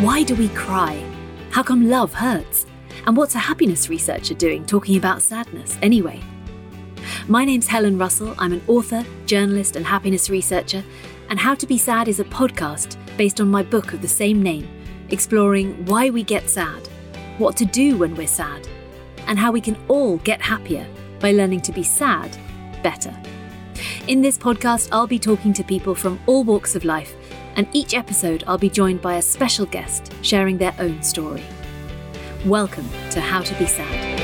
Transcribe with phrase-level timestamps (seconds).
[0.00, 1.04] Why do we cry?
[1.50, 2.66] How come love hurts?
[3.08, 6.20] And what's a happiness researcher doing talking about sadness anyway?
[7.26, 8.32] My name's Helen Russell.
[8.38, 10.84] I'm an author, journalist, and happiness researcher.
[11.30, 14.40] And How to Be Sad is a podcast based on my book of the same
[14.40, 14.68] name,
[15.08, 16.86] exploring why we get sad,
[17.38, 18.68] what to do when we're sad,
[19.26, 20.86] and how we can all get happier
[21.18, 22.38] by learning to be sad
[22.84, 23.12] better.
[24.06, 27.16] In this podcast, I'll be talking to people from all walks of life,
[27.58, 31.42] and each episode I'll be joined by a special guest sharing their own story.
[32.46, 34.14] Welcome to How to Be Sad.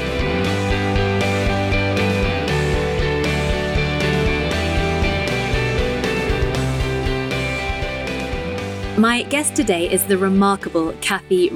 [8.96, 11.50] My guest today is the remarkable Cathy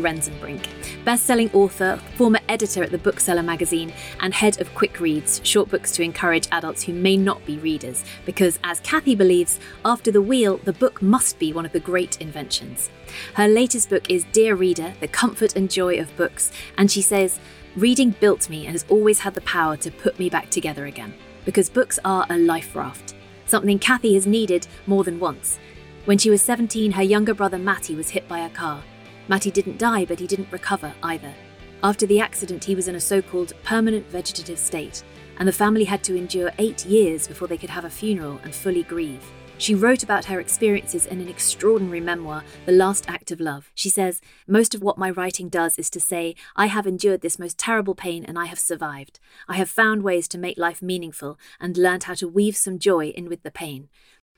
[1.09, 5.71] Rentzenbrink, best-selling author, former editor at the Bookseller magazine, and head of Quick Reads, short
[5.71, 10.21] books to encourage adults who may not be readers, because as Cathy believes, after the
[10.21, 12.91] wheel, the book must be one of the great inventions.
[13.35, 17.41] Her latest book is Dear Reader: The Comfort and Joy of Books, and she says,
[17.75, 21.15] "Reading built me and has always had the power to put me back together again,
[21.47, 23.15] because books are a life raft."
[23.47, 25.59] Something Cathy has needed more than once.
[26.04, 28.82] When she was 17, her younger brother Matty was hit by a car.
[29.29, 31.34] Matty didn't die, but he didn't recover either.
[31.82, 35.04] After the accident, he was in a so called permanent vegetative state,
[35.38, 38.54] and the family had to endure eight years before they could have a funeral and
[38.54, 39.23] fully grieve.
[39.59, 43.70] She wrote about her experiences in an extraordinary memoir, The Last Act of Love.
[43.74, 47.40] She says, Most of what my writing does is to say, I have endured this
[47.40, 49.18] most terrible pain and I have survived.
[49.48, 53.09] I have found ways to make life meaningful and learned how to weave some joy
[53.09, 53.88] in with the pain.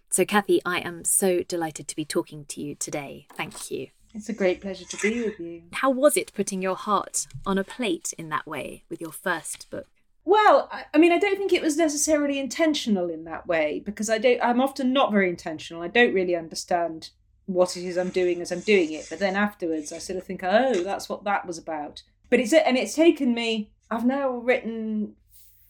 [0.08, 3.26] So, Cathy, I am so delighted to be talking to you today.
[3.36, 3.88] Thank you.
[4.14, 5.62] It's a great pleasure to be with you.
[5.72, 9.70] How was it putting your heart on a plate in that way with your first
[9.70, 9.86] book?
[10.24, 14.18] Well, I, mean, I don't think it was necessarily intentional in that way because I
[14.18, 14.40] don't.
[14.42, 15.82] I'm often not very intentional.
[15.82, 17.10] I don't really understand
[17.46, 19.06] what it is I'm doing as I'm doing it.
[19.08, 22.02] But then afterwards, I sort of think, oh, that's what that was about.
[22.28, 23.72] But it's and it's taken me.
[23.90, 25.14] I've now written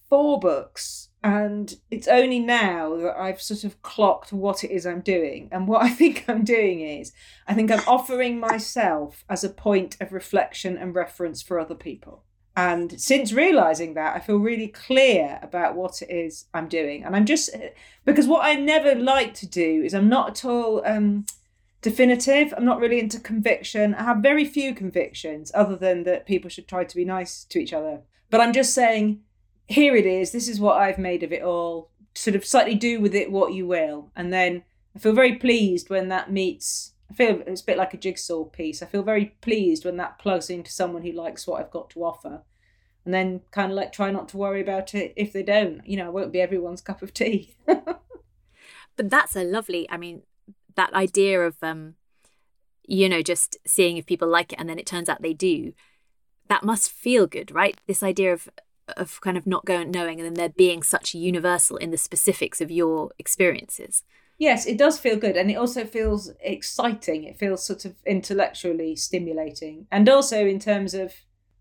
[0.08, 5.02] four books and it's only now that I've sort of clocked what it is I'm
[5.02, 5.48] doing.
[5.52, 7.12] And what I think I'm doing is,
[7.46, 12.24] I think I'm offering myself as a point of reflection and reference for other people.
[12.56, 17.04] And since realizing that, I feel really clear about what it is I'm doing.
[17.04, 17.50] And I'm just,
[18.04, 21.26] because what I never like to do is I'm not at all um,
[21.80, 22.52] definitive.
[22.56, 23.94] I'm not really into conviction.
[23.94, 27.58] I have very few convictions other than that people should try to be nice to
[27.58, 28.02] each other.
[28.30, 29.20] But I'm just saying,
[29.70, 31.90] here it is, this is what I've made of it all.
[32.14, 34.10] Sort of slightly do with it what you will.
[34.16, 34.64] And then
[34.96, 36.92] I feel very pleased when that meets.
[37.08, 38.82] I feel it's a bit like a jigsaw piece.
[38.82, 42.04] I feel very pleased when that plugs into someone who likes what I've got to
[42.04, 42.42] offer.
[43.04, 45.86] And then kind of like try not to worry about it if they don't.
[45.86, 47.54] You know, I won't be everyone's cup of tea.
[47.64, 47.96] but
[48.96, 50.22] that's a lovely, I mean,
[50.74, 51.94] that idea of, um,
[52.86, 55.74] you know, just seeing if people like it and then it turns out they do.
[56.48, 57.80] That must feel good, right?
[57.86, 58.48] This idea of
[58.96, 61.98] of kind of not going knowing and then there being such a universal in the
[61.98, 64.02] specifics of your experiences.
[64.38, 67.24] Yes it does feel good and it also feels exciting.
[67.24, 69.86] It feels sort of intellectually stimulating.
[69.90, 71.14] And also in terms of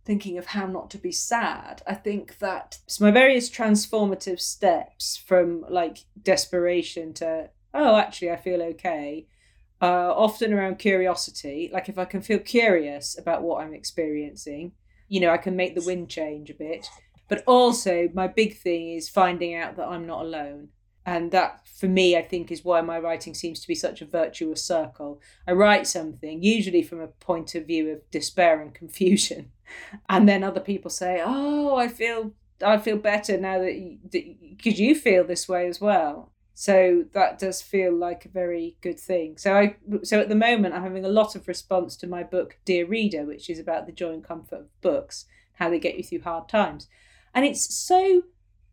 [0.06, 5.63] thinking of how not to be sad i think that my various transformative steps from
[5.69, 9.28] like desperation to oh actually i feel okay
[9.81, 11.69] uh, often around curiosity.
[11.72, 14.72] Like if i can feel curious about what i'm experiencing
[15.07, 16.88] you know i can make the wind change a bit
[17.29, 20.69] but also, my big thing is finding out that I'm not alone.
[21.06, 24.06] And that, for me, I think is why my writing seems to be such a
[24.06, 25.22] virtuous circle.
[25.47, 29.51] I write something, usually from a point of view of despair and confusion.
[30.09, 32.34] And then other people say, Oh, I feel.
[32.66, 36.31] I feel better now that because you, you feel this way as well.
[36.56, 39.38] So that does feel like a very good thing.
[39.38, 42.57] So I so at the moment I'm having a lot of response to my book
[42.66, 46.03] Dear Reader, which is about the joy and comfort of books, how they get you
[46.03, 46.90] through hard times.
[47.39, 48.23] And it's so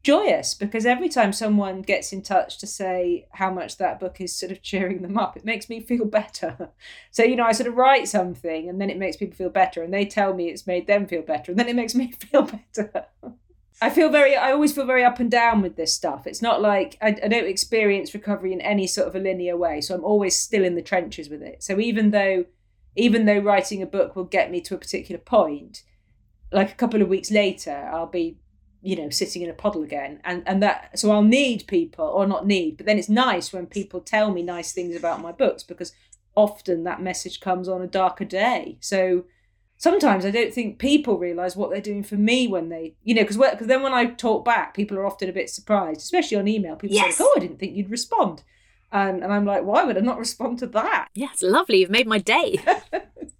[0.03, 4.37] joyous because every time someone gets in touch to say how much that book is
[4.37, 6.71] sort of cheering them up, it makes me feel better.
[7.12, 9.85] So, you know, I sort of write something and then it makes people feel better
[9.85, 12.43] and they tell me it's made them feel better and then it makes me feel
[12.43, 13.06] better.
[13.81, 16.26] I feel very, I always feel very up and down with this stuff.
[16.26, 19.81] It's not like I, I don't experience recovery in any sort of a linear way.
[19.81, 21.62] So I'm always still in the trenches with it.
[21.62, 22.46] So even though,
[22.96, 25.85] even though writing a book will get me to a particular point,
[26.50, 28.38] like a couple of weeks later, I'll be
[28.87, 30.21] you know sitting in a puddle again.
[30.25, 33.67] And and that so i'll need people or not need but then it's nice when
[33.67, 35.93] people tell me nice things about my books because
[36.35, 38.77] often that message comes on a darker day.
[38.81, 39.25] So
[39.79, 43.21] sometimes i don't think people realize what they're doing for me when they you know
[43.21, 46.49] because because then when i talk back people are often a bit surprised especially on
[46.49, 46.77] email.
[46.77, 47.17] People yes.
[47.17, 48.43] say oh i didn't think you'd respond.
[48.93, 51.09] And, and i'm like why would i not respond to that?
[51.15, 51.81] Yeah it's lovely.
[51.81, 52.59] You've made my day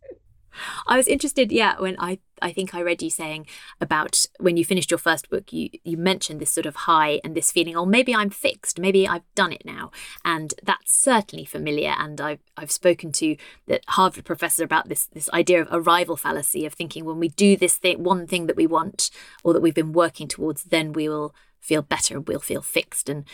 [0.87, 3.47] I was interested, yeah, when I I think I read you saying
[3.81, 7.35] about when you finished your first book, you you mentioned this sort of high and
[7.35, 9.91] this feeling, oh, maybe I'm fixed, maybe I've done it now,
[10.25, 11.95] and that's certainly familiar.
[11.99, 13.37] And I've I've spoken to
[13.67, 17.57] the Harvard professor about this this idea of arrival fallacy of thinking when we do
[17.57, 19.11] this thing, one thing that we want
[19.43, 23.25] or that we've been working towards, then we will feel better, we'll feel fixed, and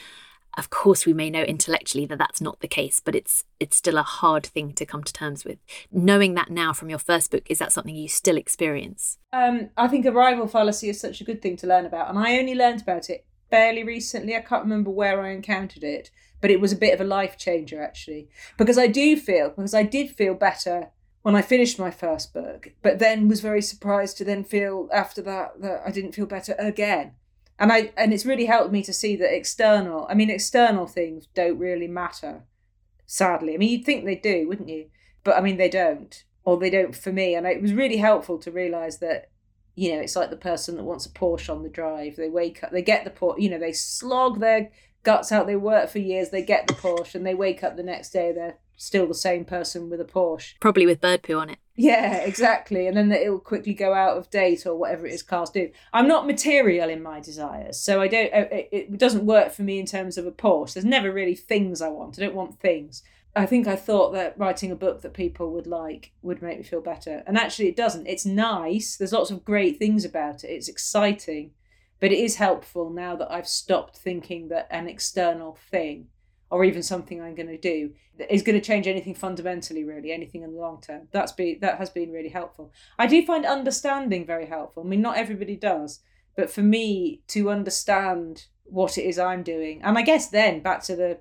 [0.56, 3.96] of course we may know intellectually that that's not the case but it's it's still
[3.96, 5.58] a hard thing to come to terms with.
[5.90, 9.19] Knowing that now from your first book is that something you still experience?
[9.32, 12.38] Um, i think arrival fallacy is such a good thing to learn about and i
[12.38, 14.34] only learned about it fairly recently.
[14.34, 16.10] I can't remember where i encountered it
[16.40, 18.28] but it was a bit of a life changer actually.
[18.56, 20.90] Because i do feel because i did feel better
[21.22, 25.22] when I finished my first book, but then was very surprised to then feel after
[25.22, 27.12] that that I didn't feel better again
[27.58, 31.26] and I and it's really helped me to see that external I mean external things
[31.34, 32.44] don't really matter
[33.06, 33.54] sadly.
[33.54, 34.87] I mean you'd think they do wouldn't you?
[35.25, 37.34] But I mean they don't or they don't for me.
[37.34, 39.31] And it was really helpful to realize that
[39.75, 42.16] you know it's like the person that wants a Porsche on the drive.
[42.16, 44.70] They wake up they get the Porsche you know they slog their
[45.02, 45.46] guts out.
[45.46, 48.32] They work for years they get the Porsche and they wake up the next day
[48.32, 50.55] they're still the same person with a Porsche.
[50.60, 51.58] Probably with bird poo on it.
[51.74, 52.86] Yeah, exactly.
[52.86, 55.70] And then it'll quickly go out of date or whatever it is cars do.
[55.92, 58.32] I'm not material in my desires, so I don't.
[58.32, 60.74] Uh, it, it doesn't work for me in terms of a Porsche.
[60.74, 62.19] There's never really things I want.
[62.19, 63.02] I don't want things.
[63.34, 66.64] I think I thought that writing a book that people would like would make me
[66.64, 68.06] feel better, and actually it doesn't.
[68.06, 68.96] It's nice.
[68.98, 70.48] There's lots of great things about it.
[70.48, 71.52] It's exciting,
[72.00, 76.08] but it is helpful now that I've stopped thinking that an external thing
[76.52, 77.93] or even something I'm going to do
[78.28, 81.08] is going to change anything fundamentally, really, anything in the long term.
[81.10, 82.72] That's be that has been really helpful.
[82.99, 84.82] I do find understanding very helpful.
[84.84, 86.00] I mean, not everybody does,
[86.37, 90.82] but for me to understand what it is I'm doing, and I guess then back
[90.84, 91.20] to the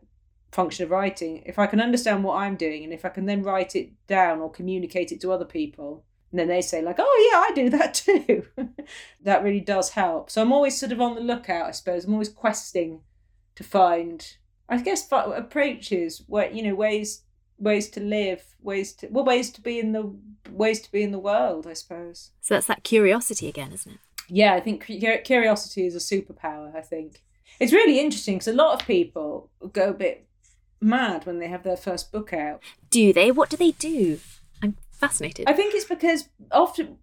[0.51, 3.42] function of writing, if I can understand what I'm doing, and if I can then
[3.42, 7.30] write it down or communicate it to other people, and then they say like, "Oh
[7.31, 8.48] yeah, I do that too,"
[9.22, 10.30] that really does help.
[10.30, 11.68] So I'm always sort of on the lookout.
[11.68, 13.00] I suppose I'm always questing
[13.56, 14.36] to find
[14.72, 17.24] I guess approaches where you know ways
[17.60, 20.16] ways to live, ways to well ways to be in the
[20.50, 21.68] ways to be in the world.
[21.68, 22.32] I suppose.
[22.40, 24.00] So that's that curiosity again, isn't it?
[24.30, 26.74] Yeah, I think curiosity is a superpower.
[26.76, 27.22] I think
[27.60, 30.26] it's really interesting because a lot of people go a bit
[30.80, 32.64] mad when they have their first book out.
[32.90, 33.30] Do they?
[33.30, 34.20] What do they do?
[34.64, 35.48] I'm fascinated.
[35.50, 36.98] I think it's because often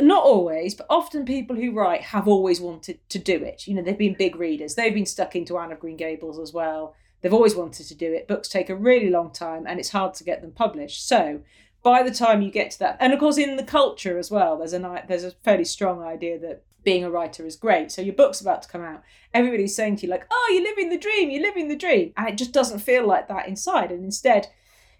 [0.00, 3.66] not always, but often people who write have always wanted to do it.
[3.66, 4.74] You know, they've been big readers.
[4.74, 6.94] They've been stuck into Anne of Green Gables as well.
[7.24, 8.28] They've always wanted to do it.
[8.28, 11.08] Books take a really long time and it's hard to get them published.
[11.08, 11.40] So
[11.82, 14.58] by the time you get to that, and of course in the culture as well,
[14.58, 17.90] there's a there's a fairly strong idea that being a writer is great.
[17.90, 19.02] So your book's about to come out.
[19.32, 21.30] Everybody's saying to you like, "Oh, you're living the dream.
[21.30, 23.90] You're living the dream," and it just doesn't feel like that inside.
[23.90, 24.48] And instead,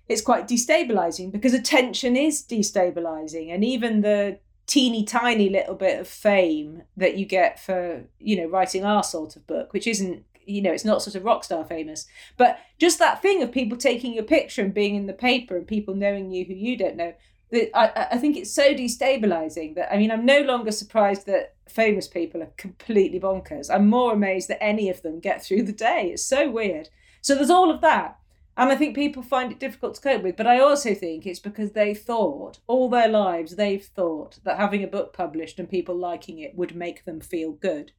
[0.08, 6.08] it's quite destabilizing because attention is destabilizing, and even the teeny tiny little bit of
[6.08, 10.62] fame that you get for you know writing our sort of book, which isn't you
[10.62, 12.06] know, it's not sort of rock star famous,
[12.36, 15.66] but just that thing of people taking your picture and being in the paper and
[15.66, 17.14] people knowing you who you don't know.
[17.52, 22.08] I, I think it's so destabilizing that I mean I'm no longer surprised that famous
[22.08, 23.72] people are completely bonkers.
[23.72, 26.10] I'm more amazed that any of them get through the day.
[26.12, 26.88] It's so weird.
[27.20, 28.18] So there's all of that.
[28.56, 30.36] And I think people find it difficult to cope with.
[30.36, 34.84] But I also think it's because they thought, all their lives, they've thought that having
[34.84, 37.92] a book published and people liking it would make them feel good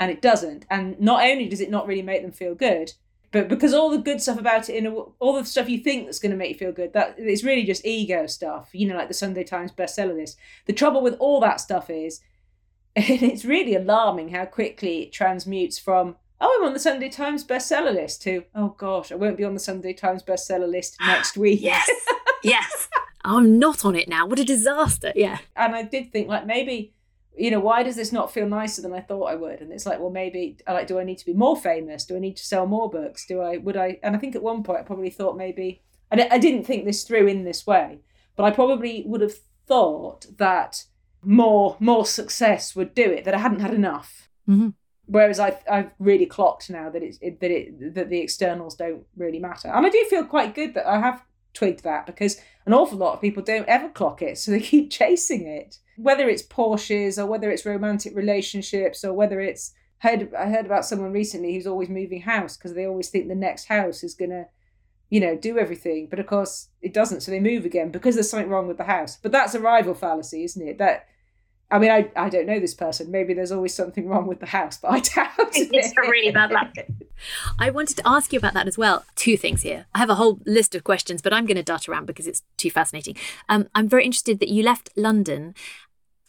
[0.00, 0.64] and it doesn't.
[0.70, 2.94] And not only does it not really make them feel good,
[3.32, 6.06] but because all the good stuff about it, in a, all the stuff you think
[6.06, 8.70] that's going to make you feel good, that it's really just ego stuff.
[8.72, 10.36] You know, like the Sunday Times bestseller list.
[10.66, 12.20] The trouble with all that stuff is,
[12.96, 17.44] and it's really alarming how quickly it transmutes from oh, I'm on the Sunday Times
[17.44, 21.36] bestseller list to oh gosh, I won't be on the Sunday Times bestseller list next
[21.36, 21.60] week.
[21.60, 21.88] yes,
[22.42, 22.88] yes.
[23.22, 24.26] I'm not on it now.
[24.26, 25.12] What a disaster.
[25.14, 25.38] Yeah.
[25.54, 26.94] And I did think like maybe
[27.36, 29.60] you know, why does this not feel nicer than I thought I would?
[29.60, 32.04] And it's like, well, maybe like, do I need to be more famous?
[32.04, 33.26] Do I need to sell more books?
[33.26, 36.20] Do I, would I, and I think at one point I probably thought maybe, and
[36.20, 38.00] I didn't think this through in this way,
[38.36, 39.34] but I probably would have
[39.66, 40.84] thought that
[41.22, 44.28] more, more success would do it, that I hadn't had enough.
[44.48, 44.70] Mm-hmm.
[45.06, 49.04] Whereas I, I've really clocked now that it's it, that it that the externals don't
[49.16, 52.40] really matter, and I do feel quite good that I have twigged that because
[52.70, 56.28] an awful lot of people don't ever clock it, so they keep chasing it whether
[56.28, 61.12] it's Porsches or whether it's romantic relationships or whether it's heard I heard about someone
[61.12, 64.46] recently who's always moving house because they always think the next house is gonna,
[65.10, 67.20] you know, do everything, but of course it doesn't.
[67.20, 69.18] So they move again because there's something wrong with the house.
[69.18, 70.78] But that's a rival fallacy, isn't it?
[70.78, 71.06] That
[71.70, 73.10] I mean, I, I don't know this person.
[73.10, 76.50] Maybe there's always something wrong with the house, but I doubt it's a really bad
[76.50, 76.74] luck.
[77.58, 79.04] I wanted to ask you about that as well.
[79.14, 79.86] Two things here.
[79.94, 82.42] I have a whole list of questions, but I'm going to dart around because it's
[82.56, 83.16] too fascinating.
[83.48, 85.54] Um, I'm very interested that you left London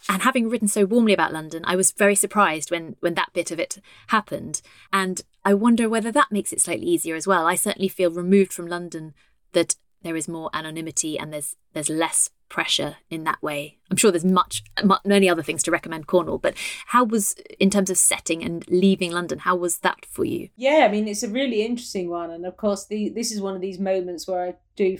[0.09, 3.51] and having written so warmly about London, I was very surprised when when that bit
[3.51, 4.61] of it happened.
[4.91, 7.45] And I wonder whether that makes it slightly easier as well.
[7.45, 9.13] I certainly feel removed from London
[9.53, 13.77] that there is more anonymity and there's there's less pressure in that way.
[13.89, 14.61] I'm sure there's much,
[15.05, 16.53] many other things to recommend Cornwall, but
[16.87, 19.39] how was in terms of setting and leaving London?
[19.39, 20.49] How was that for you?
[20.57, 23.55] Yeah, I mean it's a really interesting one, and of course the this is one
[23.55, 24.97] of these moments where I do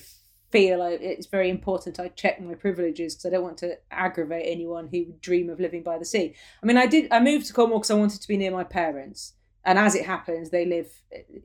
[0.52, 4.90] feel it's very important I check my privileges because I don't want to aggravate anyone
[4.92, 6.36] who would dream of living by the sea.
[6.62, 7.12] I mean, I did.
[7.12, 9.34] I moved to Cornwall because I wanted to be near my parents,
[9.66, 10.90] and as it happens, they live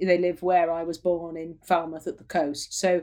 [0.01, 2.75] they live where I was born in Falmouth at the coast.
[2.75, 3.03] So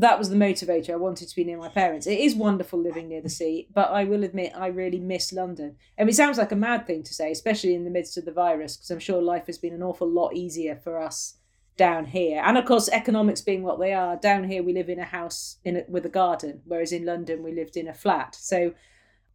[0.00, 0.90] that was the motivator.
[0.90, 2.06] I wanted to be near my parents.
[2.06, 5.76] It is wonderful living near the sea, but I will admit I really miss London.
[5.96, 8.32] And it sounds like a mad thing to say, especially in the midst of the
[8.32, 11.38] virus, because I'm sure life has been an awful lot easier for us
[11.76, 12.42] down here.
[12.44, 15.56] And of course, economics being what they are, down here we live in a house
[15.64, 18.34] in a, with a garden, whereas in London we lived in a flat.
[18.34, 18.74] So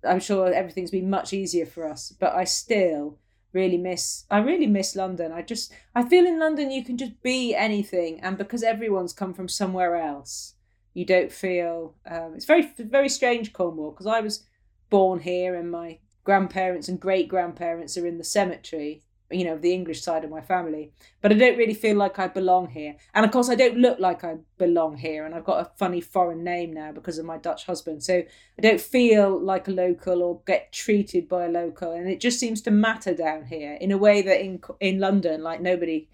[0.08, 2.14] I'm sure everything's been much easier for us.
[2.20, 3.18] But I still
[3.54, 5.32] really miss I really miss London.
[5.32, 9.34] I just I feel in London you can just be anything, and because everyone's come
[9.34, 10.56] from somewhere else,
[10.94, 14.44] you don't feel um, it's very very strange Cornwall because I was
[14.90, 19.74] born here and my grandparents and great grandparents are in the cemetery you know, the
[19.74, 20.92] English side of my family.
[21.22, 22.96] But I don't really feel like I belong here.
[23.14, 25.26] And of course, I don't look like I belong here.
[25.26, 28.04] And I've got a funny foreign name now because of my Dutch husband.
[28.04, 31.92] So I don't feel like a local or get treated by a local.
[31.92, 35.44] And it just seems to matter down here in a way that in in London,
[35.44, 36.10] like nobody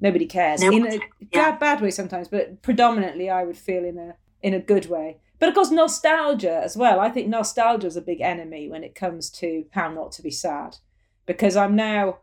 [0.00, 0.60] nobody cares.
[0.60, 0.94] No, in a
[1.32, 1.50] yeah.
[1.50, 5.18] bad, bad way sometimes, but predominantly I would feel in a in a good way.
[5.38, 7.00] But of course, nostalgia as well.
[7.00, 10.30] I think nostalgia is a big enemy when it comes to how not to be
[10.30, 10.76] sad,
[11.26, 12.18] because I'm now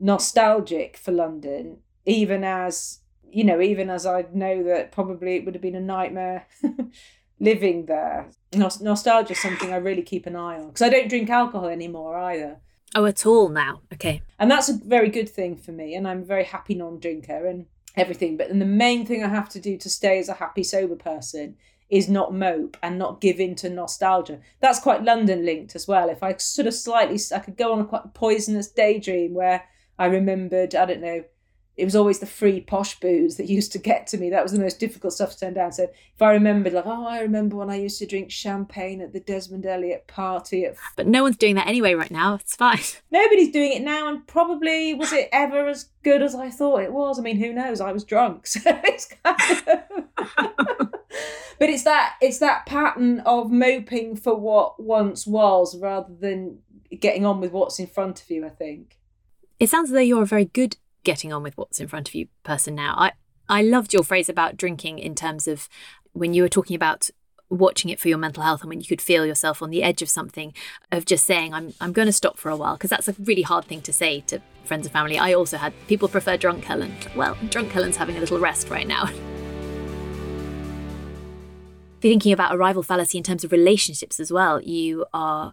[0.00, 3.00] nostalgic for London, even as
[3.30, 6.46] you know, even as I know that probably it would have been a nightmare
[7.40, 8.30] living there.
[8.52, 11.68] Nost- nostalgia is something I really keep an eye on because I don't drink alcohol
[11.68, 12.58] anymore either.
[12.94, 13.82] Oh, at all now?
[13.92, 14.22] Okay.
[14.38, 17.66] And that's a very good thing for me, and I'm a very happy non-drinker and
[17.96, 18.36] everything.
[18.36, 20.96] But then the main thing I have to do to stay as a happy sober
[20.96, 21.56] person
[21.90, 24.40] is not mope and not give in to nostalgia.
[24.60, 26.08] That's quite London linked as well.
[26.08, 29.64] If I sort of slightly, I could go on a quite poisonous daydream where
[29.98, 31.24] I remembered, I don't know,
[31.78, 34.28] it was always the free posh booze that used to get to me.
[34.28, 35.72] That was the most difficult stuff to turn down.
[35.72, 39.12] So if I remembered, like, oh, I remember when I used to drink champagne at
[39.12, 40.64] the Desmond Elliott party.
[40.66, 40.74] At...
[40.96, 42.34] But no one's doing that anyway right now.
[42.34, 42.80] It's fine.
[43.10, 46.92] Nobody's doing it now, and probably was it ever as good as I thought it
[46.92, 47.18] was?
[47.18, 47.80] I mean, who knows?
[47.80, 50.90] I was drunk, so it's kind of.
[51.58, 56.58] but it's that it's that pattern of moping for what once was, rather than
[56.98, 58.44] getting on with what's in front of you.
[58.44, 58.97] I think.
[59.58, 62.14] It sounds as though you're a very good getting on with what's in front of
[62.14, 62.94] you person now.
[62.96, 63.12] I,
[63.48, 65.68] I loved your phrase about drinking in terms of
[66.12, 67.10] when you were talking about
[67.50, 70.02] watching it for your mental health and when you could feel yourself on the edge
[70.02, 70.52] of something
[70.92, 73.40] of just saying I'm I'm going to stop for a while because that's a really
[73.42, 75.18] hard thing to say to friends and family.
[75.18, 76.94] I also had people prefer drunk Helen.
[77.16, 79.06] Well, drunk Helen's having a little rest right now.
[82.00, 85.52] Thinking about arrival fallacy in terms of relationships as well, you are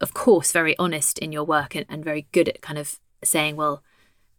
[0.00, 3.56] of course very honest in your work and, and very good at kind of saying,
[3.56, 3.82] well,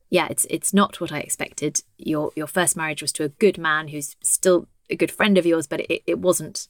[0.10, 1.84] yeah, it's it's not what I expected.
[1.98, 5.46] Your your first marriage was to a good man who's still a good friend of
[5.46, 6.68] yours, but it, it wasn't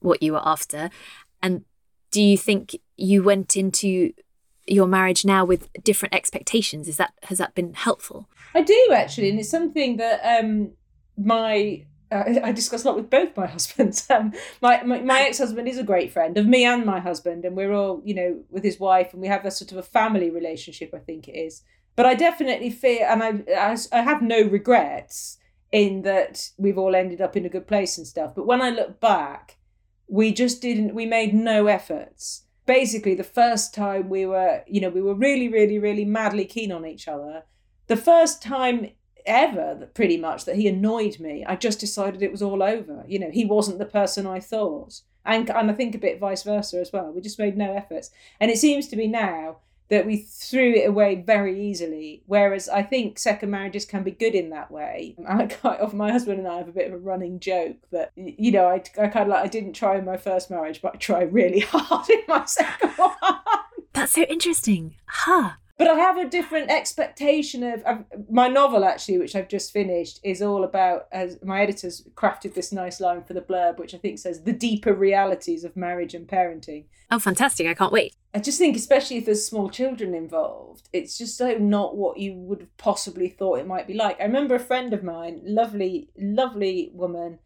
[0.00, 0.90] what you were after.
[1.42, 1.64] And
[2.10, 4.12] do you think you went into
[4.66, 6.88] your marriage now with different expectations?
[6.88, 8.28] Is that has that been helpful?
[8.54, 10.72] I do actually, and it's something that um
[11.16, 14.08] my uh, I discuss a lot with both my husbands.
[14.10, 14.32] Um,
[14.62, 17.56] my my, my ex husband is a great friend of me and my husband, and
[17.56, 20.30] we're all you know with his wife, and we have a sort of a family
[20.30, 20.94] relationship.
[20.94, 21.62] I think it is,
[21.96, 25.38] but I definitely feel, and I I, I have no regrets
[25.72, 28.34] in that we've all ended up in a good place and stuff.
[28.34, 29.58] But when I look back,
[30.08, 30.94] we just didn't.
[30.94, 32.44] We made no efforts.
[32.66, 36.72] Basically, the first time we were, you know, we were really, really, really madly keen
[36.72, 37.44] on each other.
[37.86, 38.90] The first time
[39.26, 41.44] ever that pretty much that he annoyed me.
[41.44, 43.04] I just decided it was all over.
[43.06, 45.00] You know he wasn't the person i thought.
[45.24, 47.12] And, and i think a bit vice versa as well.
[47.12, 48.10] We just made no efforts.
[48.40, 52.82] And it seems to me now that we threw it away very easily whereas i
[52.82, 55.14] think second marriages can be good in that way.
[55.28, 58.12] I kind of my husband and i have a bit of a running joke that
[58.16, 60.94] you know i, I kind of like i didn't try in my first marriage but
[60.94, 63.12] i tried really hard in my second one.
[63.92, 64.94] That's so interesting.
[65.06, 69.72] Huh but I have a different expectation of, of, my novel actually, which I've just
[69.72, 73.94] finished, is all about as my editors crafted this nice line for the blurb, which
[73.94, 76.84] I think says the deeper realities of marriage and parenting.
[77.10, 77.66] Oh, fantastic!
[77.66, 78.14] I can't wait.
[78.32, 82.32] I just think, especially if there's small children involved, it's just so not what you
[82.34, 84.18] would have possibly thought it might be like.
[84.20, 87.38] I remember a friend of mine, lovely, lovely woman.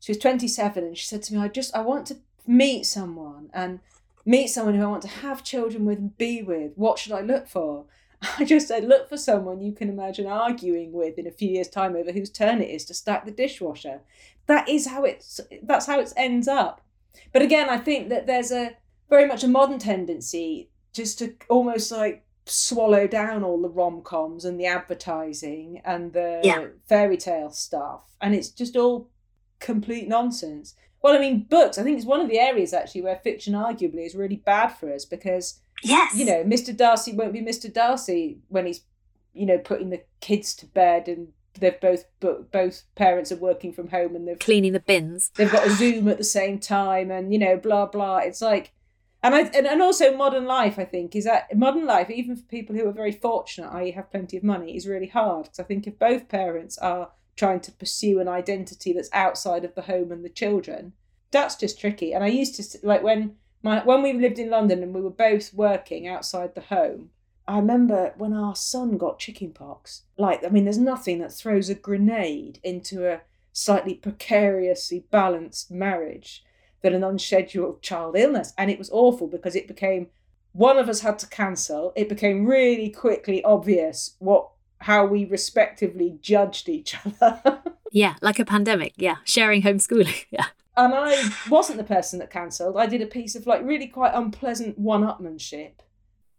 [0.00, 3.50] She was 27, and she said to me, "I just, I want to meet someone
[3.52, 3.80] and."
[4.28, 7.22] Meet someone who I want to have children with and be with, what should I
[7.22, 7.86] look for?
[8.38, 11.68] I just said, look for someone you can imagine arguing with in a few years'
[11.68, 14.02] time over whose turn it is to stack the dishwasher.
[14.46, 16.82] That is how it's that's how it ends up.
[17.32, 18.76] But again, I think that there's a
[19.08, 24.44] very much a modern tendency just to almost like swallow down all the rom coms
[24.44, 26.66] and the advertising and the yeah.
[26.86, 28.04] fairy tale stuff.
[28.20, 29.08] And it's just all
[29.58, 30.74] complete nonsense.
[31.02, 31.78] Well, I mean, books.
[31.78, 34.92] I think it's one of the areas actually where fiction arguably is really bad for
[34.92, 36.76] us because, yes, you know, Mr.
[36.76, 37.72] Darcy won't be Mr.
[37.72, 38.82] Darcy when he's,
[39.32, 41.28] you know, putting the kids to bed and
[41.60, 45.30] they've both both parents are working from home and they're cleaning the bins.
[45.36, 48.18] They've got a Zoom at the same time, and you know, blah blah.
[48.18, 48.72] It's like,
[49.22, 50.78] and I and, and also modern life.
[50.78, 54.10] I think is that modern life, even for people who are very fortunate, i.e., have
[54.10, 57.72] plenty of money, is really hard because I think if both parents are trying to
[57.72, 60.92] pursue an identity that's outside of the home and the children.
[61.30, 62.12] That's just tricky.
[62.12, 65.10] And I used to like when my when we lived in London and we were
[65.10, 67.10] both working outside the home.
[67.46, 70.02] I remember when our son got chickenpox.
[70.18, 73.22] Like, I mean, there's nothing that throws a grenade into a
[73.54, 76.44] slightly precariously balanced marriage
[76.82, 78.52] than an unscheduled child illness.
[78.58, 80.08] And it was awful because it became
[80.52, 81.92] one of us had to cancel.
[81.96, 87.62] It became really quickly obvious what how we respectively judged each other.
[87.92, 88.94] yeah, like a pandemic.
[88.96, 90.26] Yeah, sharing homeschooling.
[90.30, 90.46] Yeah.
[90.76, 92.76] And I wasn't the person that cancelled.
[92.76, 95.72] I did a piece of like really quite unpleasant one-upmanship.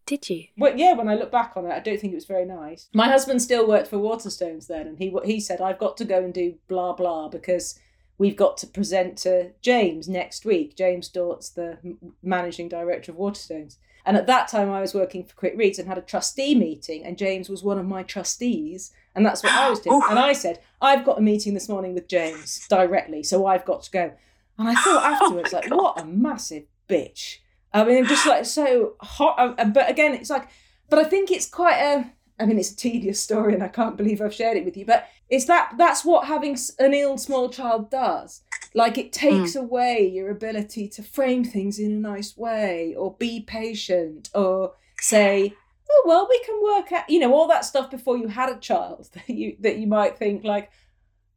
[0.05, 0.45] Did you?
[0.57, 0.93] Well, yeah.
[0.93, 2.87] When I look back on it, I don't think it was very nice.
[2.93, 6.23] My husband still worked for Waterstones then, and he he said I've got to go
[6.23, 7.77] and do blah blah because
[8.17, 10.75] we've got to present to James next week.
[10.75, 11.77] James Daunt's the
[12.23, 13.77] managing director of Waterstones.
[14.05, 17.03] And at that time, I was working for Quick Reads and had a trustee meeting,
[17.03, 18.91] and James was one of my trustees.
[19.15, 20.01] And that's what I was doing.
[20.09, 23.83] And I said, I've got a meeting this morning with James directly, so I've got
[23.83, 24.11] to go.
[24.57, 25.77] And I thought oh afterwards, oh like, God.
[25.77, 27.37] what a massive bitch.
[27.73, 29.59] I mean, just like so hot.
[29.59, 30.49] Uh, but again, it's like,
[30.89, 33.97] but I think it's quite a, I mean, it's a tedious story, and I can't
[33.97, 34.85] believe I've shared it with you.
[34.85, 38.41] But it's that that's what having an ill small child does.
[38.73, 39.61] Like it takes mm.
[39.61, 45.55] away your ability to frame things in a nice way, or be patient, or say,
[45.89, 48.59] "Oh well, we can work out," you know, all that stuff before you had a
[48.59, 50.71] child that you that you might think like.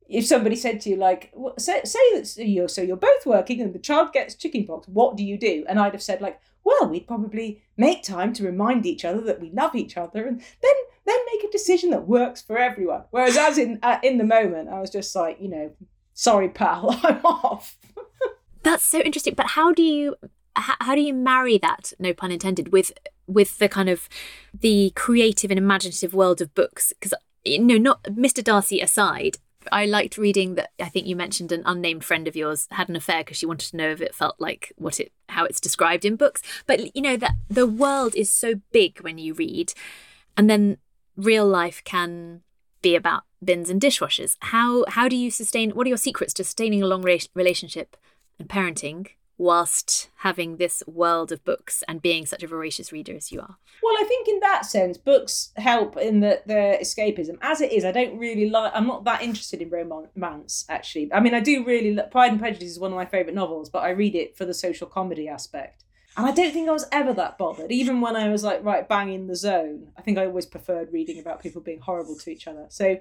[0.09, 3.73] If somebody said to you, like, say, say that you're so you're both working and
[3.73, 5.65] the child gets chickenpox, what do you do?
[5.67, 9.41] And I'd have said, like, well, we'd probably make time to remind each other that
[9.41, 10.75] we love each other, and then
[11.07, 13.05] then make a decision that works for everyone.
[13.11, 15.73] Whereas, as in uh, in the moment, I was just like, you know,
[16.15, 17.77] sorry, pal, I'm off.
[18.63, 19.35] That's so interesting.
[19.35, 20.17] But how do you
[20.55, 21.93] how, how do you marry that?
[21.99, 22.73] No pun intended.
[22.73, 22.93] With
[23.27, 24.09] with the kind of
[24.53, 28.43] the creative and imaginative world of books because you know not Mr.
[28.43, 29.39] Darcy aside
[29.71, 32.97] I liked reading that I think you mentioned an unnamed friend of yours had an
[32.97, 36.05] affair because she wanted to know if it felt like what it how it's described
[36.05, 36.43] in books.
[36.67, 39.75] But you know that the world is so big when you read,
[40.37, 40.79] and then
[41.17, 42.43] real life can
[42.83, 44.37] be about bins and dishwashers.
[44.41, 45.71] How how do you sustain?
[45.71, 47.97] What are your secrets to sustaining a long re- relationship
[48.39, 53.33] and parenting whilst having this world of books and being such a voracious reader as
[53.33, 53.57] you are?
[53.83, 57.39] Well, I think in that sense, books help in the, the escapism.
[57.43, 61.13] As it is, I don't really like, I'm not that interested in romance, actually.
[61.13, 63.83] I mean, I do really, Pride and Prejudice is one of my favourite novels, but
[63.83, 65.85] I read it for the social comedy aspect.
[66.17, 68.87] And I don't think I was ever that bothered, even when I was like right
[68.87, 69.93] bang in the zone.
[69.97, 72.67] I think I always preferred reading about people being horrible to each other.
[72.69, 73.01] So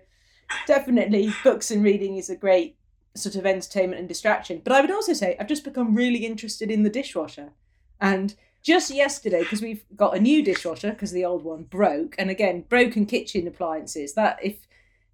[0.65, 2.78] definitely books and reading is a great
[3.15, 4.62] sort of entertainment and distraction.
[4.63, 7.50] But I would also say I've just become really interested in the dishwasher.
[8.00, 12.30] And just yesterday, because we've got a new dishwasher because the old one broke, and
[12.30, 14.13] again, broken kitchen appliances.
[14.13, 14.67] That if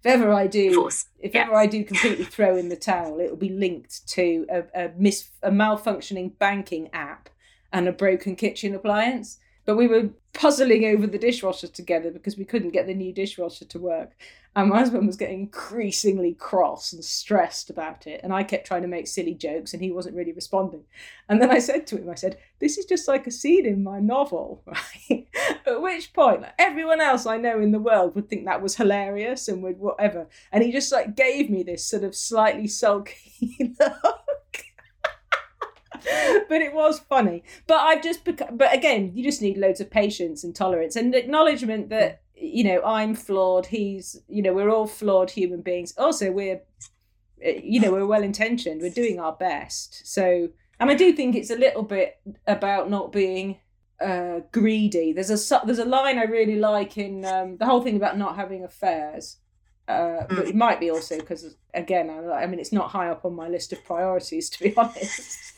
[0.04, 1.42] if ever I do, if yeah.
[1.42, 4.90] ever I do completely throw in the towel, it will be linked to a, a
[4.96, 7.30] mis a malfunctioning banking app
[7.72, 9.38] and a broken kitchen appliance.
[9.64, 13.66] But we were puzzling over the dishwasher together because we couldn't get the new dishwasher
[13.66, 14.16] to work.
[14.56, 18.22] And my husband was getting increasingly cross and stressed about it.
[18.24, 20.84] And I kept trying to make silly jokes and he wasn't really responding.
[21.28, 23.84] And then I said to him, I said, This is just like a scene in
[23.84, 25.28] my novel, right?
[25.66, 28.76] At which point, like, everyone else I know in the world would think that was
[28.76, 30.28] hilarious and would whatever.
[30.50, 34.64] And he just like gave me this sort of slightly sulky look.
[36.48, 37.42] but it was funny.
[37.66, 41.14] But I've just become, but again, you just need loads of patience and tolerance and
[41.14, 43.66] acknowledgement that you know I'm flawed.
[43.66, 45.94] He's you know we're all flawed human beings.
[45.96, 46.60] Also, we're
[47.40, 48.80] you know we're well intentioned.
[48.80, 50.06] We're doing our best.
[50.06, 50.48] So,
[50.80, 53.58] and I do think it's a little bit about not being
[54.00, 55.12] uh, greedy.
[55.12, 58.36] There's a there's a line I really like in um, the whole thing about not
[58.36, 59.38] having affairs.
[59.88, 63.24] Uh, but it might be also because again, I, I mean, it's not high up
[63.24, 65.57] on my list of priorities to be honest.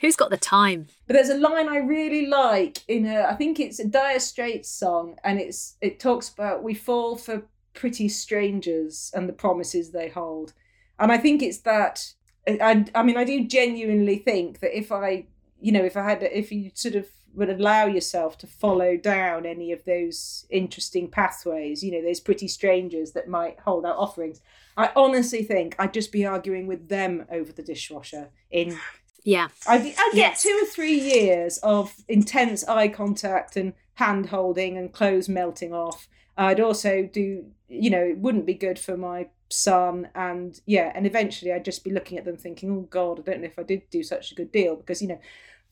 [0.00, 0.86] Who's got the time?
[1.06, 4.70] But there's a line I really like in a, I think it's a Dire Straits
[4.70, 7.42] song, and it's it talks about we fall for
[7.74, 10.52] pretty strangers and the promises they hold,
[10.98, 12.14] and I think it's that.
[12.46, 15.26] I, I mean, I do genuinely think that if I,
[15.60, 19.44] you know, if I had, if you sort of would allow yourself to follow down
[19.44, 24.40] any of those interesting pathways, you know, those pretty strangers that might hold out offerings.
[24.76, 28.78] I honestly think I'd just be arguing with them over the dishwasher in
[29.24, 29.48] yeah.
[29.66, 30.42] I'd, I'd get yes.
[30.42, 36.08] two or three years of intense eye contact and hand holding and clothes melting off.
[36.36, 40.08] I'd also do, you know, it wouldn't be good for my son.
[40.14, 43.40] And yeah, and eventually I'd just be looking at them thinking, oh God, I don't
[43.40, 45.20] know if I did do such a good deal because, you know,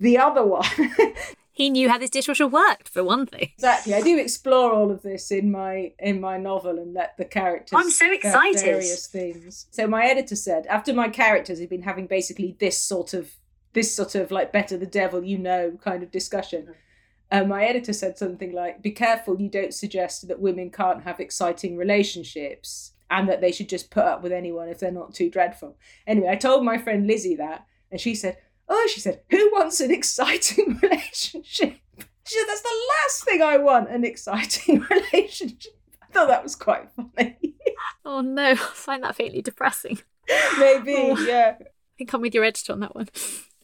[0.01, 0.65] the other one
[1.57, 3.49] he knew how this dishwasher worked for one thing.
[3.55, 3.95] Exactly.
[3.95, 7.79] I do explore all of this in my in my novel and let the characters
[7.79, 8.61] i'm so excited.
[8.61, 9.67] various things.
[9.71, 13.31] So my editor said after my characters had been having basically this sort of
[13.73, 16.75] this sort of like better the devil you know kind of discussion
[17.33, 21.21] um, my editor said something like be careful you don't suggest that women can't have
[21.21, 25.31] exciting relationships and that they should just put up with anyone if they're not too
[25.31, 25.79] dreadful.
[26.07, 28.37] Anyway i told my friend lizzie that and she said
[28.69, 31.77] Oh, she said, who wants an exciting relationship?
[32.27, 35.79] She said, that's the last thing I want an exciting relationship.
[36.03, 37.55] I thought that was quite funny.
[38.05, 40.01] oh no, I find that faintly depressing.
[40.59, 41.55] Maybe, oh, yeah.
[41.61, 41.65] I
[41.97, 43.09] think I'm with your editor on that one.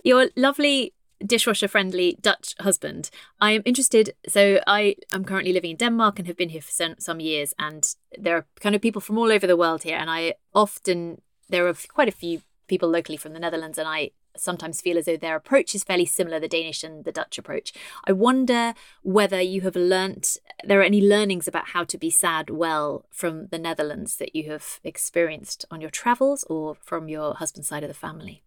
[0.05, 3.11] Your lovely dishwasher friendly Dutch husband.
[3.41, 4.15] I am interested.
[4.29, 7.55] So, I am currently living in Denmark and have been here for some, some years.
[7.59, 7.87] And
[8.19, 9.97] there are kind of people from all over the world here.
[9.97, 13.79] And I often, there are quite a few people locally from the Netherlands.
[13.79, 17.13] And I sometimes feel as though their approach is fairly similar, the Danish and the
[17.13, 17.73] Dutch approach.
[18.05, 22.51] I wonder whether you have learnt, there are any learnings about how to be sad
[22.51, 27.69] well from the Netherlands that you have experienced on your travels or from your husband's
[27.69, 28.43] side of the family.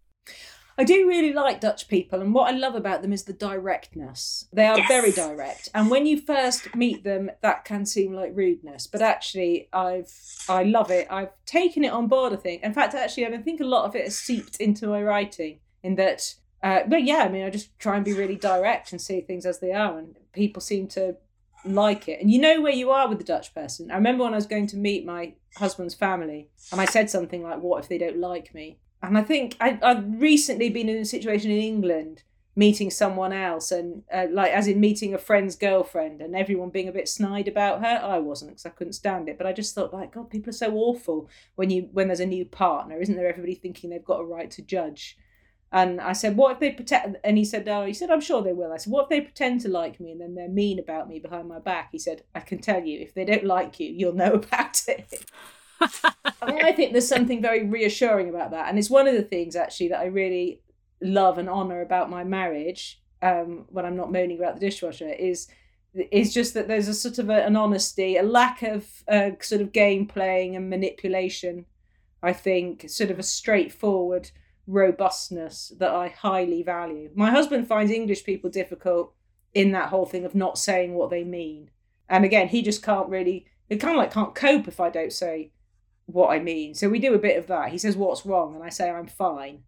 [0.77, 4.45] I do really like Dutch people, and what I love about them is the directness.
[4.51, 4.87] They are yes.
[4.89, 9.69] very direct, and when you first meet them, that can seem like rudeness, but actually,
[9.71, 10.11] I've
[10.49, 11.07] I love it.
[11.09, 12.33] I've taken it on board.
[12.33, 15.01] I think, in fact, actually, I think a lot of it has seeped into my
[15.01, 18.91] writing in that uh, but yeah i mean i just try and be really direct
[18.91, 21.15] and see things as they are and people seem to
[21.65, 22.21] like it.
[22.21, 23.91] And you know where you are with the dutch person.
[23.91, 27.41] I remember when i was going to meet my husband's family and i said something
[27.41, 28.77] like what if they don't like me?
[29.01, 32.23] And i think I, i've recently been in a situation in england
[32.57, 36.87] meeting someone else and uh, like as in meeting a friend's girlfriend and everyone being
[36.87, 37.99] a bit snide about her.
[38.01, 40.53] I wasn't because i couldn't stand it but i just thought like god people are
[40.53, 42.99] so awful when you when there's a new partner.
[42.99, 45.17] Isn't there everybody thinking they've got a right to judge
[45.71, 48.41] and I said, "What if they pretend?" And he said, "Oh, he said, I'm sure
[48.41, 50.79] they will." I said, "What if they pretend to like me and then they're mean
[50.79, 53.79] about me behind my back?" He said, "I can tell you, if they don't like
[53.79, 55.25] you, you'll know about it."
[56.41, 59.89] I think there's something very reassuring about that, and it's one of the things actually
[59.89, 60.61] that I really
[61.01, 63.01] love and honor about my marriage.
[63.21, 65.47] Um, when I'm not moaning about the dishwasher, is
[66.11, 69.61] is just that there's a sort of a, an honesty, a lack of uh, sort
[69.61, 71.65] of game playing and manipulation.
[72.21, 74.31] I think sort of a straightforward
[74.67, 77.09] robustness that I highly value.
[77.15, 79.13] My husband finds English people difficult
[79.53, 81.69] in that whole thing of not saying what they mean.
[82.09, 85.13] And again, he just can't really, he kind of like can't cope if I don't
[85.13, 85.51] say
[86.05, 86.75] what I mean.
[86.75, 87.69] So we do a bit of that.
[87.69, 88.55] He says, What's wrong?
[88.55, 89.63] And I say, I'm fine.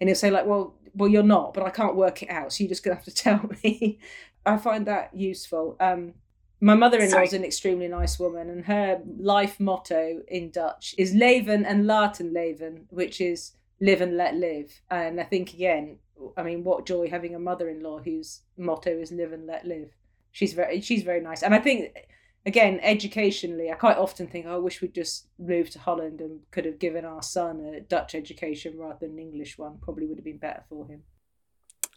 [0.00, 2.52] And he'll say, like, well, well, you're not, but I can't work it out.
[2.52, 3.98] So you're just gonna have to tell me.
[4.44, 5.76] I find that useful.
[5.80, 6.14] Um,
[6.60, 11.66] my mother-in-law is an extremely nice woman, and her life motto in Dutch is "leven
[11.66, 14.80] en laten leven," which is live and let live.
[14.90, 15.98] And I think again,
[16.36, 19.90] I mean, what joy having a mother-in-law whose motto is live and let live.
[20.32, 21.96] She's very she's very nice, and I think
[22.44, 26.40] again educationally, I quite often think oh, I wish we'd just moved to Holland and
[26.50, 29.78] could have given our son a Dutch education rather than an English one.
[29.80, 31.04] Probably would have been better for him.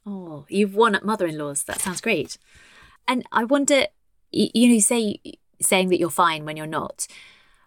[0.06, 1.64] Oh, you've won at mother-in-laws.
[1.64, 2.38] That sounds great.
[3.08, 3.88] And I wonder,
[4.32, 5.20] you know, say
[5.62, 7.08] saying that you're fine when you're not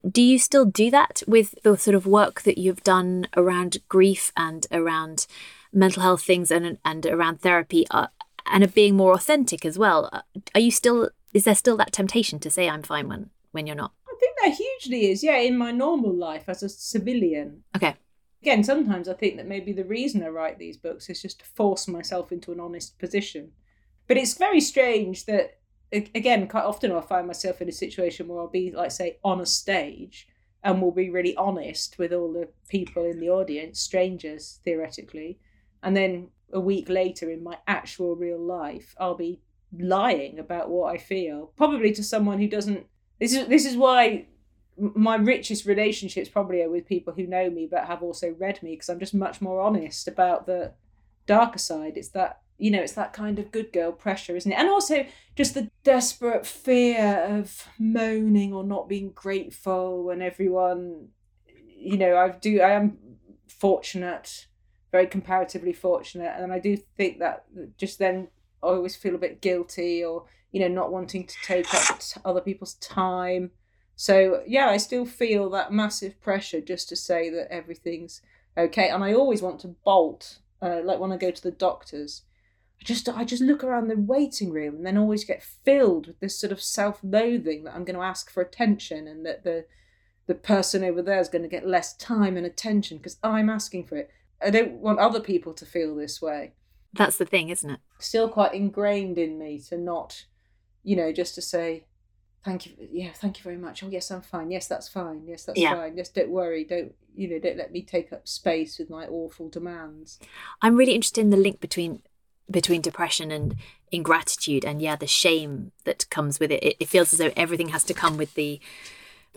[0.09, 4.33] do you still do that with the sort of work that you've done around grief
[4.37, 5.27] and around
[5.73, 8.09] mental health things and and around therapy uh,
[8.47, 10.09] and of being more authentic as well?
[10.12, 10.23] Uh,
[10.55, 13.77] are you still is there still that temptation to say I'm fine when when you're
[13.77, 13.93] not?
[14.09, 15.23] I think there hugely is.
[15.23, 17.62] Yeah, in my normal life as a civilian.
[17.77, 17.95] Okay.
[18.43, 21.45] again, sometimes I think that maybe the reason I write these books is just to
[21.45, 23.53] force myself into an honest position.
[24.09, 25.59] But it's very strange that,
[25.92, 29.40] again, quite often I'll find myself in a situation where I'll be, like, say, on
[29.40, 30.28] a stage
[30.64, 35.38] and will be really honest with all the people in the audience, strangers theoretically.
[35.83, 39.40] And then a week later, in my actual real life, I'll be
[39.76, 42.87] lying about what I feel, probably to someone who doesn't.
[43.18, 44.26] This is this is why
[44.76, 48.72] my richest relationships probably are with people who know me but have also read me
[48.72, 50.72] because I'm just much more honest about the
[51.26, 51.96] darker side.
[51.96, 54.59] It's that you know, it's that kind of good girl pressure, isn't it?
[54.59, 61.09] And also just the desperate fear of moaning or not being grateful when everyone,
[61.69, 62.99] you know, I do, I am
[63.49, 64.47] fortunate,
[64.91, 67.45] very comparatively fortunate, and I do think that
[67.79, 68.29] just then
[68.62, 72.43] I always feel a bit guilty or you know not wanting to take up other
[72.43, 73.51] people's time
[73.97, 78.21] so yeah, I still feel that massive pressure just to say that everything's
[78.57, 80.38] okay, and I always want to bolt.
[80.61, 82.23] Uh, like when I go to the doctors,
[82.83, 86.18] I just I just look around the waiting room and then always get filled with
[86.18, 89.66] this sort of self-loathing that I'm going to ask for attention and that the
[90.27, 93.87] the person over there is going to get less time and attention because I'm asking
[93.87, 94.11] for it.
[94.45, 96.55] I don't want other people to feel this way.
[96.92, 97.81] That's the thing, isn't it?
[98.01, 100.25] Still quite ingrained in me to not,
[100.83, 101.85] you know, just to say,
[102.45, 105.45] thank you yeah thank you very much oh yes i'm fine yes that's fine yes
[105.45, 105.75] that's yeah.
[105.75, 109.07] fine yes don't worry don't you know don't let me take up space with my
[109.07, 110.18] awful demands
[110.61, 112.03] i'm really interested in the link between
[112.53, 113.57] between depression and
[113.91, 116.62] ingratitude and yeah the shame that comes with it.
[116.62, 118.61] it it feels as though everything has to come with the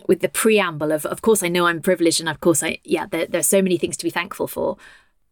[0.06, 3.06] with the preamble of of course i know i'm privileged and of course i yeah
[3.06, 4.76] there, there's so many things to be thankful for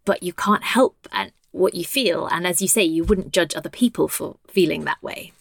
[0.04, 3.54] but you can't help and what you feel and as you say you wouldn't judge
[3.54, 5.32] other people for feeling that way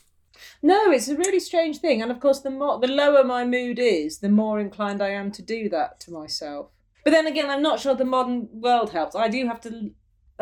[0.66, 3.80] no, it's a really strange thing, and of course, the more the lower my mood
[3.80, 6.70] is, the more inclined I am to do that to myself.
[7.04, 9.14] But then again, I'm not sure the modern world helps.
[9.14, 9.92] I do have to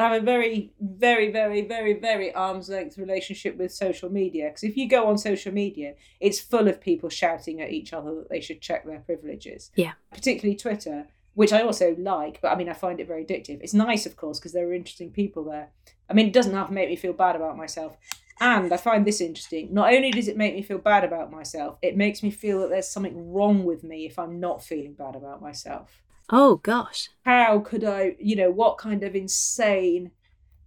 [0.01, 4.49] have a very, very, very, very, very arm's length relationship with social media.
[4.49, 8.15] Because if you go on social media, it's full of people shouting at each other
[8.15, 9.71] that they should check their privileges.
[9.75, 9.93] Yeah.
[10.11, 13.61] Particularly Twitter, which I also like, but I mean, I find it very addictive.
[13.61, 15.69] It's nice, of course, because there are interesting people there.
[16.09, 17.97] I mean, it doesn't have to make me feel bad about myself.
[18.41, 19.71] And I find this interesting.
[19.71, 22.71] Not only does it make me feel bad about myself, it makes me feel that
[22.71, 26.01] there's something wrong with me if I'm not feeling bad about myself.
[26.31, 27.09] Oh, gosh.
[27.25, 30.11] How could I, you know, what kind of insane,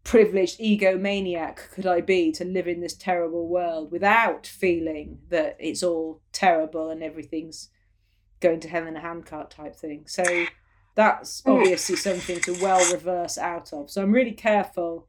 [0.05, 5.83] privileged egomaniac could I be to live in this terrible world without feeling that it's
[5.83, 7.70] all terrible and everything's
[8.40, 10.05] going to hell in a handcart type thing?
[10.07, 10.46] So
[10.94, 11.53] that's hmm.
[11.53, 13.90] obviously something to well reverse out of.
[13.90, 15.09] So I'm really careful,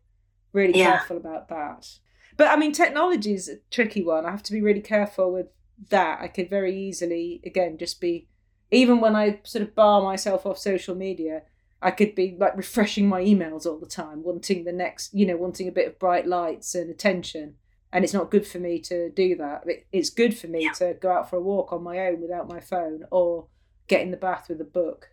[0.53, 0.97] really yeah.
[0.97, 1.89] careful about that.
[2.37, 4.25] But I mean, technology is a tricky one.
[4.25, 5.47] I have to be really careful with
[5.89, 6.19] that.
[6.21, 8.27] I could very easily, again, just be,
[8.75, 11.43] even when I sort of bar myself off social media,
[11.81, 15.37] I could be like refreshing my emails all the time, wanting the next, you know,
[15.37, 17.55] wanting a bit of bright lights and attention.
[17.91, 19.63] And it's not good for me to do that.
[19.91, 20.71] It's good for me yeah.
[20.73, 23.47] to go out for a walk on my own without my phone or
[23.87, 25.09] get in the bath with a book.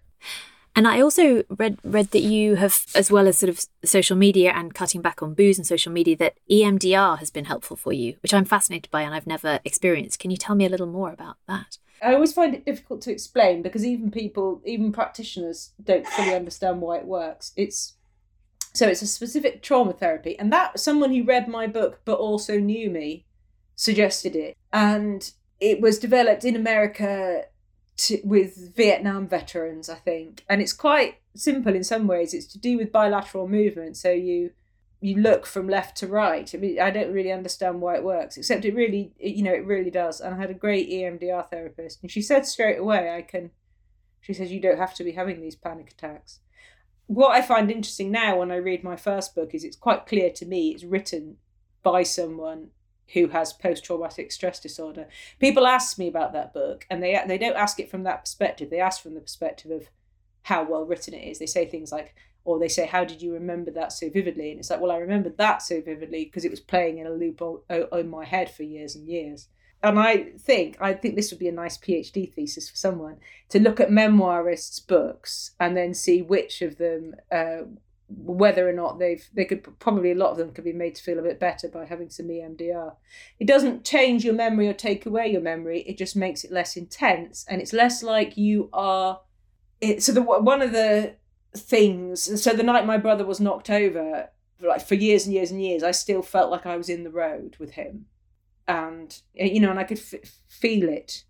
[0.74, 4.52] And I also read read that you have, as well as sort of social media
[4.52, 8.16] and cutting back on booze and social media, that EMDR has been helpful for you,
[8.22, 10.18] which I'm fascinated by and I've never experienced.
[10.18, 11.76] Can you tell me a little more about that?
[12.02, 16.80] I always find it difficult to explain because even people, even practitioners, don't fully understand
[16.80, 17.52] why it works.
[17.56, 17.94] It's
[18.74, 22.58] so it's a specific trauma therapy, and that someone who read my book but also
[22.58, 23.26] knew me
[23.76, 27.44] suggested it, and it was developed in America
[27.98, 32.34] to, with Vietnam veterans, I think, and it's quite simple in some ways.
[32.34, 34.50] It's to do with bilateral movement, so you
[35.02, 36.48] you look from left to right.
[36.54, 39.66] I mean, I don't really understand why it works, except it really, you know, it
[39.66, 40.20] really does.
[40.20, 43.50] And I had a great EMDR therapist, and she said straight away, I can.
[44.20, 46.38] She says you don't have to be having these panic attacks.
[47.08, 50.30] What I find interesting now when I read my first book is it's quite clear
[50.30, 51.38] to me it's written
[51.82, 52.68] by someone
[53.12, 55.08] who has post traumatic stress disorder.
[55.40, 58.70] People ask me about that book, and they they don't ask it from that perspective.
[58.70, 59.88] They ask from the perspective of
[60.42, 61.40] how well written it is.
[61.40, 64.60] They say things like, or they say, "How did you remember that so vividly?" And
[64.60, 67.40] it's like, "Well, I remembered that so vividly because it was playing in a loop
[67.70, 69.48] in my head for years and years."
[69.82, 73.16] And I think I think this would be a nice PhD thesis for someone
[73.48, 77.62] to look at memoirists' books and then see which of them uh,
[78.16, 81.02] whether or not they've they could probably a lot of them could be made to
[81.02, 82.94] feel a bit better by having some EMDR.
[83.40, 85.80] It doesn't change your memory or take away your memory.
[85.80, 89.20] It just makes it less intense and it's less like you are.
[89.80, 91.16] It, so the one of the
[91.56, 92.28] things.
[92.28, 94.28] And So the night my brother was knocked over,
[94.60, 97.10] like for years and years and years, I still felt like I was in the
[97.10, 98.06] road with him,
[98.66, 101.24] and eh, you know, and I could f- feel it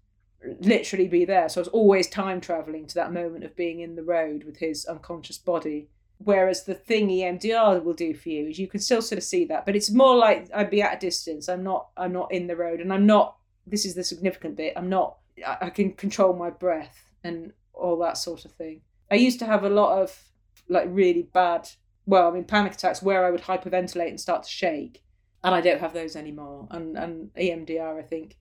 [0.60, 1.48] literally be there.
[1.48, 4.58] So I was always time traveling to that moment of being in the road with
[4.58, 5.88] his unconscious body.
[6.18, 9.44] Whereas the thing EMDR will do for you is you can still sort of see
[9.46, 11.48] that, but it's more like I'd be at a distance.
[11.48, 11.88] I'm not.
[11.96, 13.36] I'm not in the road, and I'm not.
[13.66, 14.74] This is the significant bit.
[14.76, 15.18] I'm not.
[15.44, 18.82] I, I can control my breath and all that sort of thing.
[19.12, 20.24] I used to have a lot of
[20.70, 21.68] like really bad.
[22.06, 25.04] Well, I mean, panic attacks where I would hyperventilate and start to shake,
[25.44, 26.66] and I don't have those anymore.
[26.70, 28.38] And and EMDR, I think,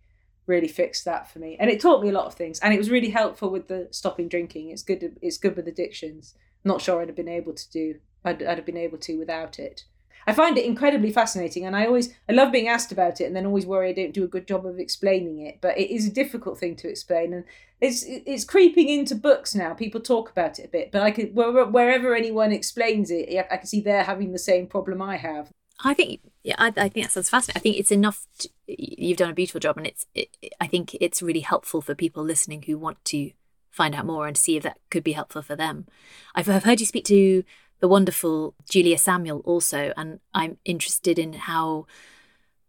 [0.47, 2.77] really fixed that for me, and it taught me a lot of things, and it
[2.77, 4.69] was really helpful with the stopping drinking.
[4.69, 5.17] It's good.
[5.21, 6.35] It's good with addictions.
[6.63, 7.95] Not sure I'd have been able to do.
[8.23, 9.83] I'd, I'd have been able to without it.
[10.27, 13.35] I find it incredibly fascinating, and I always I love being asked about it, and
[13.35, 15.59] then always worry I don't do a good job of explaining it.
[15.61, 17.43] But it is a difficult thing to explain, and
[17.79, 19.73] it's it's creeping into books now.
[19.73, 23.67] People talk about it a bit, but I could wherever anyone explains it, I can
[23.67, 25.51] see they're having the same problem I have.
[25.83, 27.59] I think yeah, I, I think that sounds fascinating.
[27.59, 28.27] I think it's enough.
[28.39, 30.05] To, you've done a beautiful job, and it's.
[30.13, 33.31] It, I think it's really helpful for people listening who want to
[33.71, 35.87] find out more and see if that could be helpful for them.
[36.35, 37.43] I've, I've heard you speak to
[37.81, 41.87] the wonderful Julia Samuel also, and I'm interested in how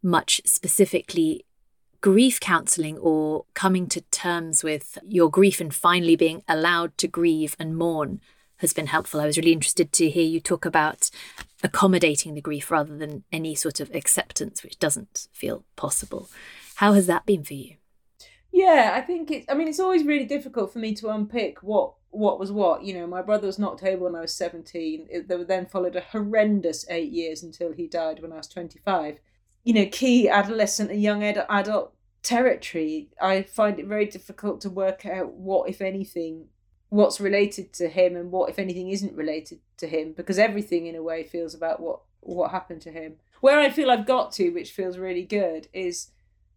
[0.03, 1.45] much specifically
[2.01, 7.55] grief counseling or coming to terms with your grief and finally being allowed to grieve
[7.59, 8.21] and mourn
[8.57, 9.21] has been helpful.
[9.21, 11.11] I was really interested to hear you talk about
[11.63, 16.29] accommodating the grief rather than any sort of acceptance, which doesn't feel possible.
[16.77, 17.77] How has that been for you?
[18.51, 19.47] Yeah, I think it's.
[19.49, 22.85] I mean, it's always really difficult for me to unpick what what was what.
[22.85, 25.09] You know, my brother was knocked over when I was seventeen.
[25.11, 28.79] It, there then followed a horrendous eight years until he died when I was twenty
[28.79, 29.19] five.
[29.65, 33.09] You know, key adolescent and young ad- adult territory.
[33.21, 36.47] I find it very difficult to work out what, if anything,
[36.89, 40.95] what's related to him and what, if anything, isn't related to him, because everything in
[40.95, 43.17] a way feels about what what happened to him.
[43.41, 46.11] Where I feel I've got to, which feels really good, is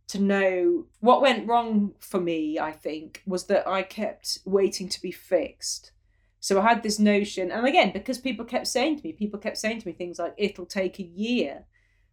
[0.07, 5.01] to know what went wrong for me, I think, was that I kept waiting to
[5.01, 5.91] be fixed.
[6.39, 9.57] So I had this notion, and again, because people kept saying to me, people kept
[9.57, 11.65] saying to me things like, it'll take a year.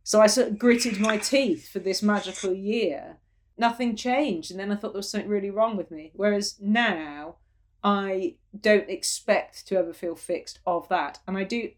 [0.05, 3.19] So I sort of gritted my teeth for this magical year.
[3.59, 4.51] Nothing changed.
[4.51, 6.13] And then I thought there was something really wrong with me.
[6.15, 7.37] Whereas now,
[7.85, 11.19] I don't expect to ever feel fixed of that.
[11.27, 11.71] And I do,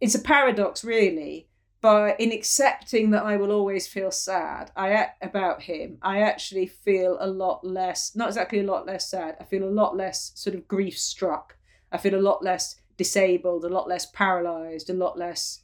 [0.00, 1.48] it's a paradox, really
[1.86, 7.16] but in accepting that I will always feel sad I about him, I actually feel
[7.20, 9.36] a lot less, not exactly a lot less sad.
[9.40, 11.56] I feel a lot less sort of grief struck.
[11.92, 15.60] I feel a lot less disabled, a lot less paralyzed, a lot less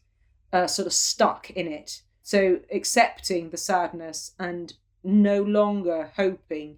[0.52, 2.02] uh, sort of stuck in it.
[2.22, 6.76] So accepting the sadness and no longer hoping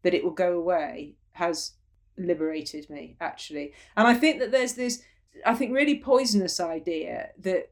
[0.00, 1.72] that it will go away has
[2.16, 3.74] liberated me actually.
[3.98, 5.02] And I think that there's this
[5.44, 7.70] I think really poisonous idea that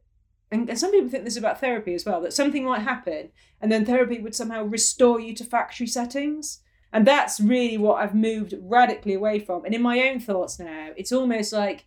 [0.51, 3.31] and, and some people think this about therapy as well that something might happen
[3.61, 6.61] and then therapy would somehow restore you to factory settings.
[6.93, 9.65] And that's really what i've moved radically away from.
[9.65, 11.87] And in my own thoughts now it's almost like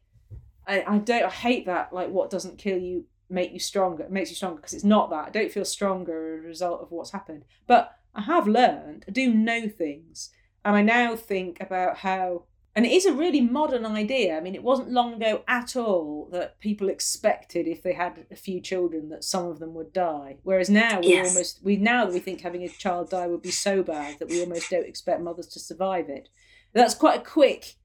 [0.68, 4.30] i, I don't i hate that like what doesn't kill you make you stronger makes
[4.30, 5.28] you stronger because it's not that.
[5.28, 7.46] I don't feel stronger as a result of what's happened.
[7.68, 10.32] But i have learned i do know things.
[10.66, 12.44] And i now think about how
[12.76, 14.38] and it is a really modern idea.
[14.38, 18.36] I mean, it wasn't long ago at all that people expected if they had a
[18.36, 20.38] few children that some of them would die.
[20.44, 21.30] Whereas now we yes.
[21.30, 24.30] almost we now that we think having a child die would be so bad that
[24.30, 26.30] we almost don't expect mothers to survive it.
[26.74, 27.76] That's quite a quick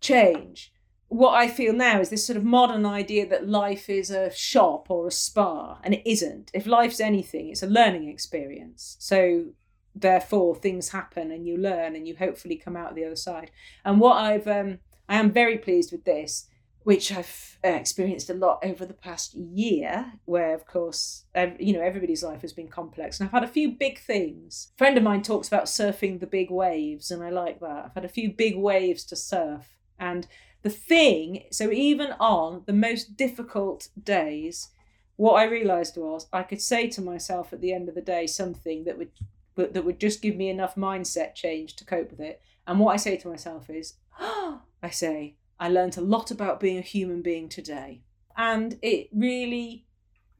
[0.00, 0.72] change.
[1.08, 4.90] What I feel now is this sort of modern idea that life is a shop
[4.90, 6.50] or a spa, and it isn't.
[6.52, 8.96] If life's anything, it's a learning experience.
[8.98, 9.52] So
[9.94, 13.50] therefore things happen and you learn and you hopefully come out the other side.
[13.84, 14.78] And what i've um
[15.08, 16.48] i am very pleased with this
[16.82, 21.24] which i've uh, experienced a lot over the past year where of course
[21.58, 24.72] you know everybody's life has been complex and i've had a few big things.
[24.74, 27.84] A friend of mine talks about surfing the big waves and i like that.
[27.86, 30.26] I've had a few big waves to surf and
[30.62, 34.70] the thing so even on the most difficult days
[35.16, 38.26] what I realised was I could say to myself at the end of the day
[38.26, 39.10] something that would
[39.54, 42.40] but that would just give me enough mindset change to cope with it.
[42.66, 46.60] And what I say to myself is, oh, I say, I learned a lot about
[46.60, 48.02] being a human being today.
[48.36, 49.86] And it really,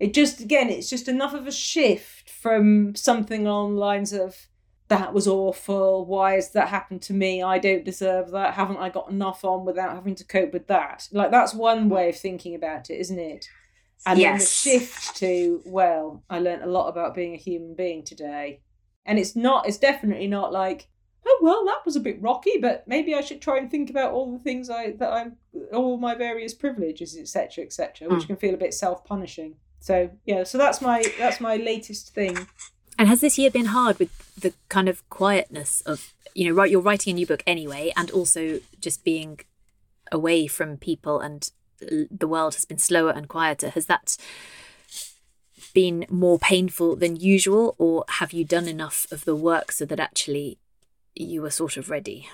[0.00, 4.48] it just, again, it's just enough of a shift from something along the lines of,
[4.88, 6.04] that was awful.
[6.04, 7.42] Why has that happened to me?
[7.42, 8.52] I don't deserve that.
[8.52, 11.08] Haven't I got enough on without having to cope with that?
[11.10, 13.46] Like, that's one way of thinking about it, isn't it?
[14.04, 14.30] And yes.
[14.30, 18.60] then the shift to, well, I learned a lot about being a human being today
[19.06, 20.88] and it's not it's definitely not like
[21.26, 24.12] oh well that was a bit rocky but maybe i should try and think about
[24.12, 25.36] all the things i that i'm
[25.72, 28.28] all my various privileges etc etc which mm.
[28.28, 32.46] can feel a bit self-punishing so yeah so that's my that's my latest thing
[32.98, 36.70] And has this year been hard with the kind of quietness of, you know, right,
[36.70, 39.40] you're writing a new book anyway, and also just being
[40.12, 41.50] away from people and
[41.80, 43.70] the world has been slower and quieter.
[43.70, 44.16] Has that
[45.74, 50.00] been more painful than usual, or have you done enough of the work so that
[50.00, 50.58] actually
[51.14, 52.28] you were sort of ready?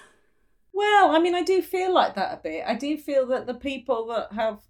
[0.73, 2.65] Well, I mean, I do feel like that a bit.
[2.67, 4.61] I do feel that the people that have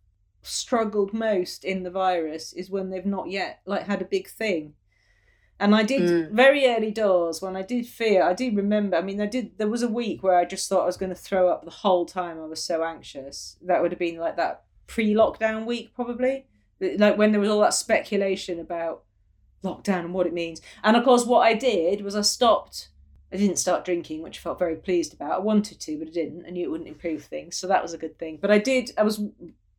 [0.43, 4.75] struggled most in the virus is when they've not yet like had a big thing.
[5.59, 6.31] And I did mm.
[6.31, 8.23] very early doors when I did fear.
[8.23, 8.97] I do remember.
[8.97, 9.59] I mean, I did.
[9.59, 11.71] There was a week where I just thought I was going to throw up the
[11.71, 12.41] whole time.
[12.41, 13.59] I was so anxious.
[13.61, 16.47] That would have been like that pre-lockdown week, probably.
[16.81, 19.03] Like when there was all that speculation about
[19.62, 20.62] lockdown and what it means.
[20.83, 22.89] And of course, what I did was I stopped.
[23.33, 25.33] I didn't start drinking, which I felt very pleased about.
[25.33, 26.47] I wanted to, but I didn't.
[26.47, 28.39] I knew it wouldn't improve things, so that was a good thing.
[28.41, 28.91] But I did.
[28.99, 29.22] I was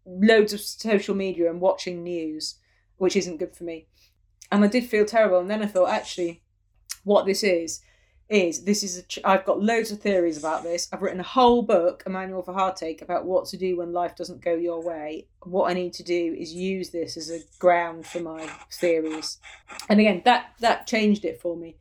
[0.05, 2.55] loads of social media and watching news,
[2.97, 3.87] which isn't good for me
[4.51, 5.39] and I did feel terrible.
[5.39, 6.43] And then I thought, actually,
[7.03, 7.81] what this is
[8.31, 10.87] is this is a ch- I've got loads of theories about this.
[10.91, 14.15] I've written a whole book, a manual for heartache, about what to do when life
[14.15, 15.27] doesn't go your way.
[15.43, 19.37] What I need to do is use this as a ground for my theories.
[19.89, 21.75] And again, that that changed it for me.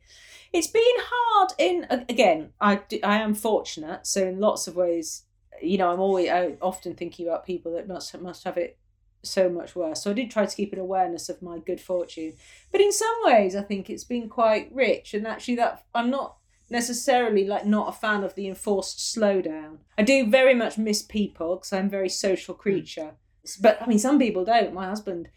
[0.51, 2.49] It's been hard in again.
[2.59, 5.23] I I am fortunate, so in lots of ways,
[5.61, 8.77] you know, I'm always I often thinking about people that must must have it
[9.23, 10.03] so much worse.
[10.03, 12.33] So I did try to keep an awareness of my good fortune.
[12.71, 16.37] But in some ways I think it's been quite rich and actually that I'm not
[16.71, 19.79] necessarily like not a fan of the enforced slowdown.
[19.97, 23.11] I do very much miss people because I'm a very social creature.
[23.59, 24.73] But I mean some people don't.
[24.73, 25.29] My husband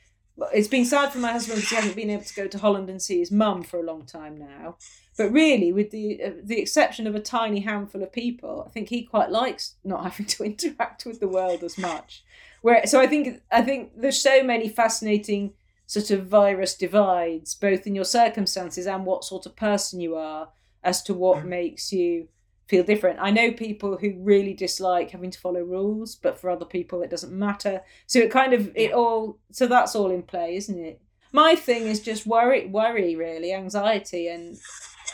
[0.52, 2.90] it's been sad for my husband because he hasn't been able to go to Holland
[2.90, 4.76] and see his mum for a long time now.
[5.16, 8.88] But really, with the uh, the exception of a tiny handful of people, I think
[8.88, 12.24] he quite likes not having to interact with the world as much.
[12.62, 15.52] Where so I think I think there's so many fascinating
[15.86, 20.48] sort of virus divides, both in your circumstances and what sort of person you are,
[20.84, 21.46] as to what mm.
[21.46, 22.28] makes you
[22.66, 23.18] feel different.
[23.20, 27.10] I know people who really dislike having to follow rules, but for other people it
[27.10, 27.82] doesn't matter.
[28.06, 31.00] So it kind of it all so that's all in play, isn't it?
[31.32, 34.56] My thing is just worry worry really, anxiety and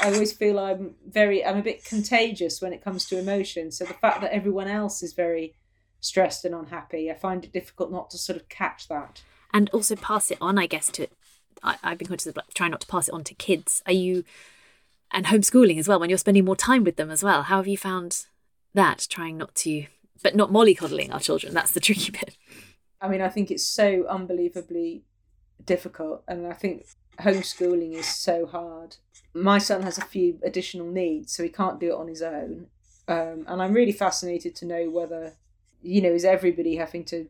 [0.01, 3.73] I always feel I'm very I'm a bit contagious when it comes to emotion.
[3.73, 5.55] So the fact that everyone else is very
[6.01, 7.11] stressed and unhappy.
[7.11, 9.23] I find it difficult not to sort of catch that.
[9.53, 11.09] And also pass it on, I guess, to
[11.63, 13.83] I, have been conscious of trying not to pass it on to kids.
[13.87, 14.25] Are you
[15.13, 17.43] and homeschooling as well when you're spending more time with them as well?
[17.43, 18.27] How have you found
[18.75, 19.07] that?
[19.11, 19.87] Trying not to
[20.23, 21.55] but not mollycoddling our children.
[21.55, 22.37] That's the tricky bit.
[23.01, 25.03] I mean, I think it's so unbelievably
[25.65, 26.87] difficult and I think
[27.19, 28.97] homeschooling is so hard.
[29.33, 32.67] My son has a few additional needs, so he can't do it on his own.
[33.09, 35.35] Um, and I'm really fascinated to know whether
[35.83, 37.27] you know, is everybody having to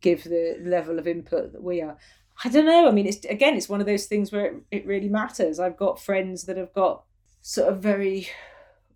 [0.00, 1.96] give the level of input that we are?
[2.44, 2.88] I don't know.
[2.88, 5.60] I mean, it's again, it's one of those things where it, it really matters.
[5.60, 7.04] I've got friends that have got
[7.42, 8.28] sort of very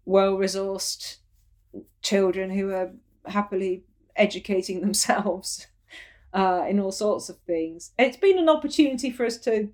[0.05, 1.19] well resourced
[2.03, 2.93] children who are
[3.27, 3.85] happily
[4.17, 5.67] educating themselves
[6.33, 7.93] uh, in all sorts of things.
[7.99, 9.71] It's been an opportunity for us to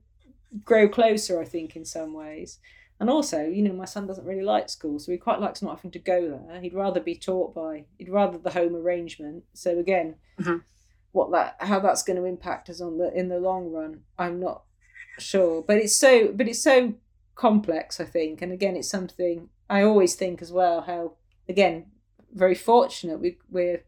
[0.65, 2.59] grow closer, I think, in some ways.
[2.99, 5.77] And also, you know, my son doesn't really like school, so he quite likes not
[5.77, 6.61] having to go there.
[6.61, 9.45] He'd rather be taught by, he'd rather the home arrangement.
[9.55, 10.59] So again, mm-hmm.
[11.13, 14.39] what that, how that's going to impact us on the in the long run, I'm
[14.39, 14.65] not
[15.19, 15.63] sure.
[15.63, 16.93] But it's so, but it's so
[17.41, 18.43] complex, I think.
[18.43, 20.83] And again, it's something I always think as well.
[20.83, 21.15] How
[21.49, 21.87] again,
[22.33, 23.83] very fortunate we we're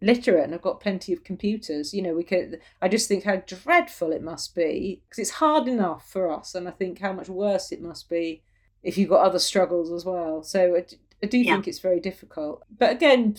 [0.00, 1.92] literate and I've got plenty of computers.
[1.92, 2.60] You know, we could.
[2.80, 6.66] I just think how dreadful it must be because it's hard enough for us, and
[6.66, 8.42] I think how much worse it must be
[8.82, 10.42] if you've got other struggles as well.
[10.42, 10.86] So I,
[11.22, 11.52] I do yeah.
[11.52, 12.62] think it's very difficult.
[12.78, 13.36] But again,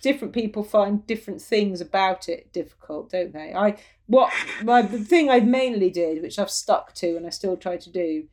[0.00, 3.52] different people find different things about it difficult, don't they?
[3.52, 4.32] I what
[4.62, 7.90] my the thing I mainly did, which I've stuck to and I still try to
[7.90, 8.28] do.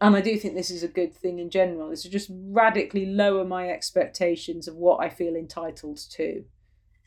[0.00, 3.06] And I do think this is a good thing in general, is to just radically
[3.06, 6.44] lower my expectations of what I feel entitled to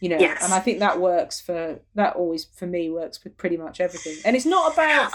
[0.01, 0.17] you know?
[0.19, 0.43] Yes.
[0.43, 4.17] and i think that works for that always for me works for pretty much everything.
[4.25, 5.13] And it's not about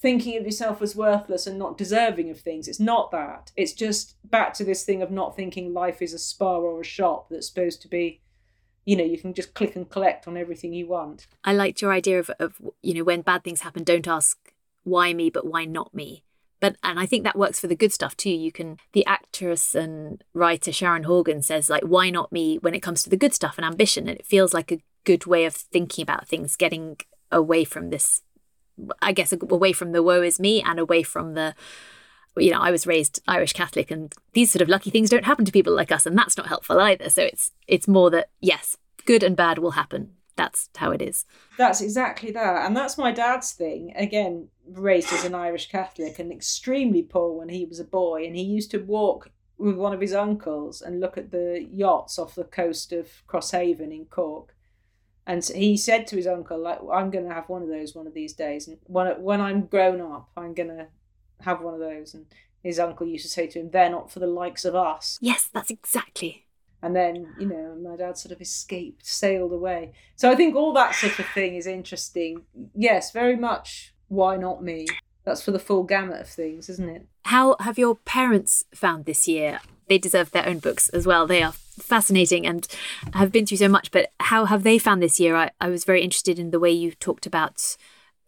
[0.00, 2.68] thinking of yourself as worthless and not deserving of things.
[2.68, 3.52] It's not that.
[3.54, 6.84] It's just back to this thing of not thinking life is a spa or a
[6.84, 8.22] shop that's supposed to be
[8.86, 11.26] you know you can just click and collect on everything you want.
[11.44, 14.38] I liked your idea of, of you know when bad things happen don't ask
[14.84, 16.24] why me but why not me
[16.60, 18.30] but and I think that works for the good stuff too.
[18.30, 22.80] You can the actress and writer Sharon Horgan says like why not me when it
[22.80, 24.08] comes to the good stuff and ambition?
[24.08, 26.96] And it feels like a good way of thinking about things getting
[27.32, 28.22] away from this
[29.00, 31.54] I guess away from the woe is me and away from the
[32.36, 35.44] you know I was raised Irish Catholic and these sort of lucky things don't happen
[35.44, 37.08] to people like us and that's not helpful either.
[37.08, 41.24] So it's it's more that yes good and bad will happen that's how it is.
[41.58, 42.66] That's exactly that.
[42.66, 43.92] And that's my dad's thing.
[43.94, 48.24] Again, raised as an Irish Catholic and extremely poor when he was a boy.
[48.24, 52.18] And he used to walk with one of his uncles and look at the yachts
[52.18, 54.54] off the coast of Crosshaven in Cork.
[55.26, 58.06] And he said to his uncle, like, I'm going to have one of those one
[58.06, 58.66] of these days.
[58.66, 60.86] And when, when I'm grown up, I'm going to
[61.42, 62.14] have one of those.
[62.14, 62.26] And
[62.62, 65.18] his uncle used to say to him, they're not for the likes of us.
[65.20, 66.46] Yes, that's exactly.
[66.82, 69.92] And then, you know, my dad sort of escaped, sailed away.
[70.16, 72.42] So I think all that sort of thing is interesting.
[72.74, 73.94] Yes, very much.
[74.08, 74.86] Why not me?
[75.24, 77.06] That's for the full gamut of things, isn't it?
[77.26, 79.60] How have your parents found this year?
[79.88, 81.26] They deserve their own books as well.
[81.26, 82.66] They are fascinating and
[83.12, 83.90] have been through so much.
[83.90, 85.36] But how have they found this year?
[85.36, 87.76] I, I was very interested in the way you talked about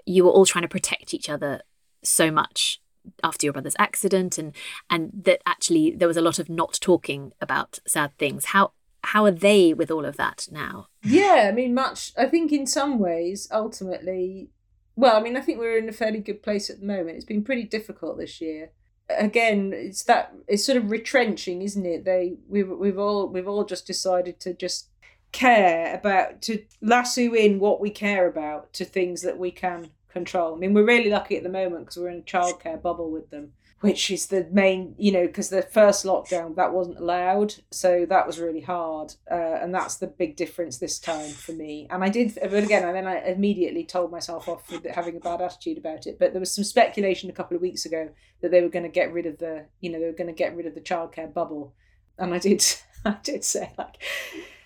[0.04, 1.62] you were all trying to protect each other
[2.02, 2.81] so much
[3.22, 4.54] after your brother's accident and
[4.90, 8.46] and that actually there was a lot of not talking about sad things.
[8.46, 8.72] How
[9.04, 10.86] how are they with all of that now?
[11.02, 14.50] Yeah i mean much i think in some ways ultimately
[14.94, 17.16] well i mean i think we're in a fairly good place at the moment.
[17.16, 18.70] It's been pretty difficult this year.
[19.10, 22.04] Again it's that it's sort of retrenching isn't it?
[22.04, 24.88] They we've we've all we've all just decided to just
[25.32, 30.54] care about to lasso in what we care about to things that we can control.
[30.54, 33.30] I mean, we're really lucky at the moment because we're in a childcare bubble with
[33.30, 38.06] them, which is the main, you know, because the first lockdown that wasn't allowed, so
[38.08, 41.86] that was really hard, uh, and that's the big difference this time for me.
[41.90, 45.20] And I did, but again, and then I immediately told myself off for having a
[45.20, 46.18] bad attitude about it.
[46.18, 48.10] But there was some speculation a couple of weeks ago
[48.40, 50.32] that they were going to get rid of the, you know, they were going to
[50.32, 51.74] get rid of the childcare bubble,
[52.18, 52.64] and I did,
[53.04, 53.96] I did say like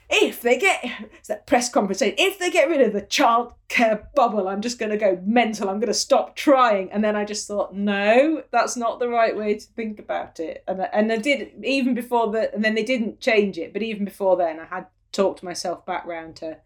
[0.09, 3.53] if they get it's that press conference saying if they get rid of the child
[3.69, 5.69] care bubble i'm just going to go mental.
[5.69, 6.91] I'm going to stop trying.
[6.93, 10.63] And then i just thought no that's not the right way to think about it.
[10.69, 14.05] And, and i did even before the and then they didn't change it but even
[14.05, 16.59] before then i had talked myself back round to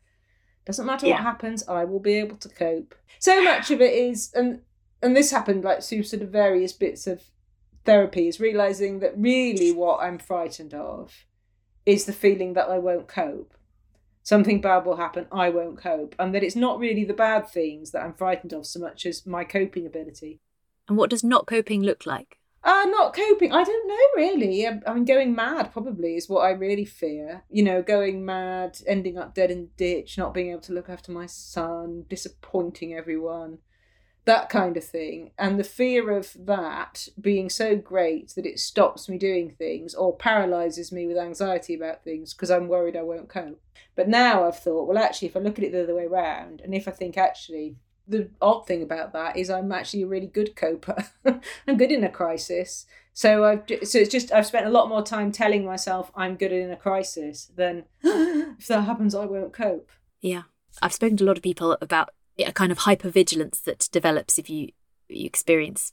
[0.66, 1.14] doesn't matter yeah.
[1.14, 2.94] what happens i will be able to cope.
[3.18, 4.60] So much of it is and
[5.02, 7.22] and this happened like through sort of various bits of
[7.86, 11.24] therapy is realizing that really what i'm frightened of
[11.86, 13.54] is the feeling that I won't cope.
[14.22, 16.14] Something bad will happen, I won't cope.
[16.18, 19.26] And that it's not really the bad things that I'm frightened of so much as
[19.26, 20.40] my coping ability.
[20.88, 22.38] And what does not coping look like?
[22.62, 23.52] Uh, not coping.
[23.52, 24.66] I don't know really.
[24.66, 27.42] I mean, going mad probably is what I really fear.
[27.48, 30.90] You know, going mad, ending up dead in the ditch, not being able to look
[30.90, 33.58] after my son, disappointing everyone
[34.24, 35.30] that kind of thing.
[35.38, 40.16] And the fear of that being so great that it stops me doing things or
[40.16, 43.60] paralyzes me with anxiety about things because I'm worried I won't cope.
[43.96, 46.60] But now I've thought, well, actually, if I look at it the other way around,
[46.60, 50.26] and if I think actually, the odd thing about that is I'm actually a really
[50.26, 51.06] good coper.
[51.66, 52.86] I'm good in a crisis.
[53.12, 56.52] So I've so it's just I've spent a lot more time telling myself I'm good
[56.52, 59.90] in a crisis than if that happens I won't cope.
[60.20, 60.42] Yeah.
[60.80, 62.10] I've spoken to a lot of people about
[62.42, 64.70] a kind of hypervigilance that develops if you
[65.08, 65.92] you experience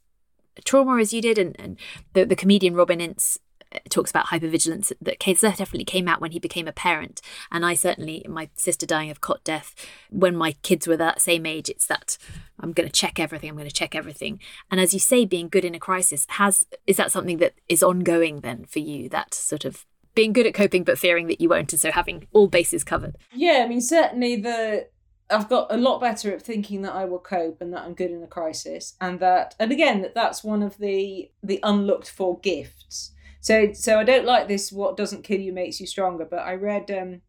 [0.63, 1.37] trauma as you did.
[1.37, 1.77] And, and
[2.13, 3.37] the, the comedian robin ince
[3.73, 7.21] uh, talks about hypervigilance that definitely came out when he became a parent.
[7.51, 9.75] And i certainly my sister dying of cot death
[10.09, 12.17] when my kids were that same age it's that
[12.59, 14.39] i'm going to check everything i'm going to check everything.
[14.71, 17.83] And as you say being good in a crisis has is that something that is
[17.83, 19.85] ongoing then for you that sort of
[20.15, 23.17] being good at coping but fearing that you won't and so having all bases covered?
[23.33, 24.87] Yeah i mean certainly the
[25.29, 28.11] I've got a lot better at thinking that I will cope and that I'm good
[28.11, 32.39] in a crisis, and that, and again, that that's one of the the unlooked for
[32.39, 33.11] gifts.
[33.41, 34.71] So, so I don't like this.
[34.71, 36.25] What doesn't kill you makes you stronger.
[36.25, 37.21] But I read, um,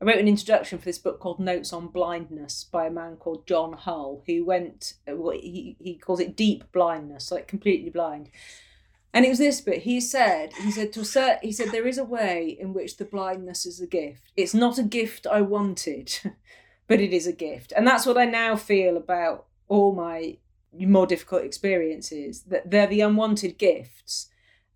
[0.00, 3.46] I wrote an introduction for this book called Notes on Blindness by a man called
[3.46, 8.30] John Hull, who went, well, he he calls it deep blindness, like completely blind.
[9.14, 9.82] And it was this bit.
[9.82, 13.04] He said, he said to a he said there is a way in which the
[13.04, 14.30] blindness is a gift.
[14.36, 16.12] It's not a gift I wanted.
[16.86, 17.72] but it is a gift.
[17.76, 20.38] And that's what I now feel about all my
[20.78, 24.28] more difficult experiences that they're the unwanted gifts.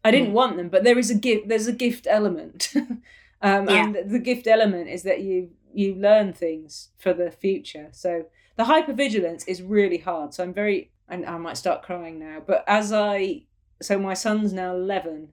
[0.02, 0.34] I didn't mm.
[0.34, 1.48] want them, but there is a gift.
[1.48, 3.84] There's a gift element, um, yeah.
[3.84, 7.88] and the gift element is that you you learn things for the future.
[7.92, 10.34] So the hypervigilance is really hard.
[10.34, 12.42] So I'm very, and I might start crying now.
[12.44, 13.42] But as I,
[13.82, 15.28] so my son's now eleven,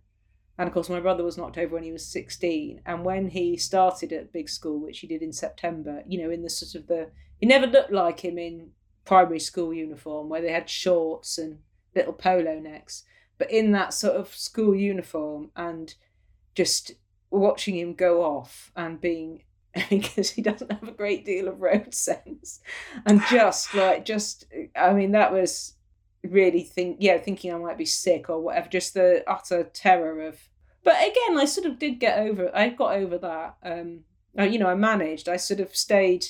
[0.58, 2.82] and of course, my brother was knocked over when he was 16.
[2.86, 6.42] And when he started at big school, which he did in September, you know, in
[6.42, 8.72] the sort of the, he never looked like him in
[9.06, 11.60] primary school uniform where they had shorts and
[11.96, 13.04] little polo necks.
[13.38, 15.94] But in that sort of school uniform and
[16.56, 16.94] just
[17.30, 19.44] watching him go off and being,
[19.92, 22.62] because he doesn't have a great deal of road sense.
[23.06, 24.46] And just like, just,
[24.76, 25.74] I mean, that was
[26.24, 30.50] really think yeah thinking i might be sick or whatever just the utter terror of
[30.84, 34.00] but again i sort of did get over i got over that um
[34.38, 36.26] you know i managed i sort of stayed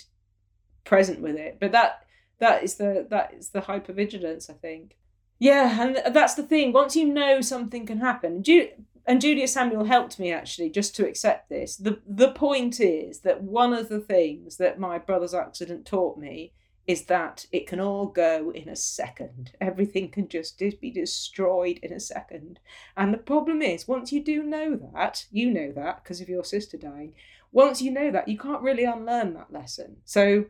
[0.87, 1.57] present with it.
[1.59, 2.05] But that
[2.39, 4.97] that is the that is the hypervigilance, I think.
[5.37, 6.73] Yeah, and that's the thing.
[6.73, 8.69] Once you know something can happen, Ju-
[9.05, 11.75] and Julia Samuel helped me actually just to accept this.
[11.75, 16.53] The the point is that one of the things that my brother's accident taught me
[16.87, 19.51] is that it can all go in a second.
[19.59, 22.61] Everything can just be destroyed in a second.
[22.95, 26.45] And the problem is, once you do know that, you know that because of your
[26.45, 27.13] sister dying,
[27.51, 29.97] once you know that, you can't really unlearn that lesson.
[30.05, 30.45] So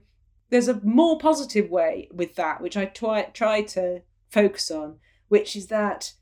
[0.51, 4.97] there's a more positive way with that, which I try, try to focus on,
[5.29, 6.13] which is that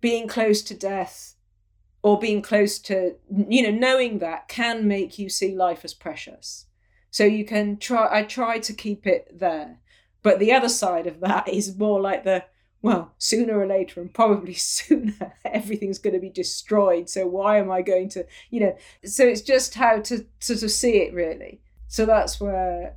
[0.00, 1.34] being close to death
[2.02, 3.16] or being close to,
[3.48, 6.66] you know, knowing that can make you see life as precious
[7.10, 9.78] so you can try, I try to keep it there.
[10.22, 12.44] But the other side of that is more like the,
[12.82, 17.08] well, sooner or later, and probably sooner, everything's going to be destroyed.
[17.08, 18.76] So why am I going to, you know?
[19.04, 21.60] So it's just how to sort of see it really.
[21.86, 22.96] So that's where,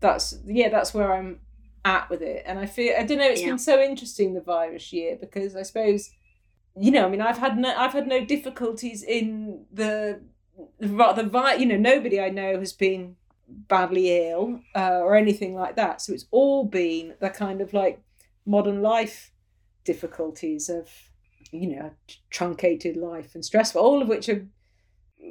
[0.00, 1.40] that's yeah, that's where I'm
[1.84, 2.42] at with it.
[2.46, 3.28] And I feel I don't know.
[3.28, 3.48] It's yeah.
[3.48, 6.10] been so interesting the virus year because I suppose,
[6.78, 10.20] you know, I mean, I've had no, I've had no difficulties in the
[10.78, 13.16] the you know nobody I know has been
[13.48, 16.00] badly ill uh, or anything like that.
[16.00, 18.00] So it's all been the kind of like
[18.46, 19.32] modern life
[19.84, 20.88] difficulties of
[21.50, 21.90] you know
[22.30, 24.46] truncated life and stressful, all of which are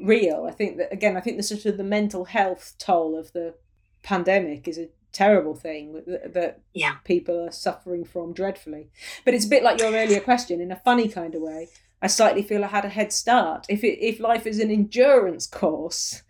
[0.02, 0.46] real.
[0.48, 3.56] I think that again, I think the sort of the mental health toll of the
[4.02, 6.96] pandemic is a terrible thing that yeah.
[7.04, 8.90] people are suffering from dreadfully.
[9.24, 11.70] But it's a bit like your earlier question in a funny kind of way.
[12.04, 13.66] I slightly feel I had a head start.
[13.70, 16.22] If it, if life is an endurance course,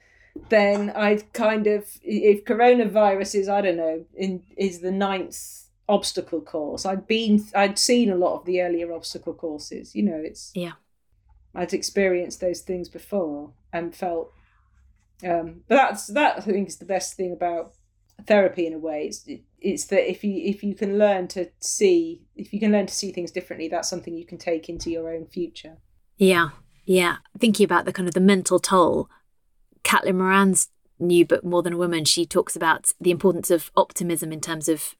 [0.49, 6.41] then I'd kind of if coronavirus is I don't know in is the ninth obstacle
[6.41, 6.85] course.
[6.85, 9.95] I'd been I'd seen a lot of the earlier obstacle courses.
[9.95, 10.73] You know, it's yeah.
[11.55, 14.31] I'd experienced those things before and felt.
[15.23, 17.73] Um, but that's that I think is the best thing about
[18.27, 19.05] therapy in a way.
[19.07, 19.27] It's
[19.63, 22.93] it's that if you if you can learn to see if you can learn to
[22.93, 25.77] see things differently, that's something you can take into your own future.
[26.17, 26.49] Yeah,
[26.85, 27.17] yeah.
[27.39, 29.09] Thinking about the kind of the mental toll,
[29.83, 34.31] Caitlin Moran's new book, More Than a Woman, she talks about the importance of optimism
[34.31, 34.95] in terms of,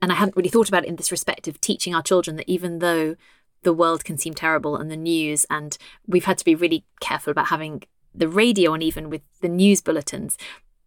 [0.00, 2.48] and I hadn't really thought about it in this respect of teaching our children that
[2.48, 3.16] even though
[3.62, 7.30] the world can seem terrible and the news, and we've had to be really careful
[7.30, 7.82] about having
[8.14, 10.36] the radio on even with the news bulletins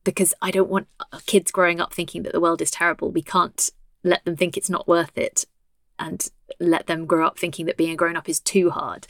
[0.06, 3.12] because I don't want uh, kids growing up thinking that the world is terrible.
[3.12, 3.70] We can't
[4.06, 5.44] let them think it's not worth it
[6.00, 6.30] and
[6.60, 9.08] let them grow up thinking that being a grown up is too hard.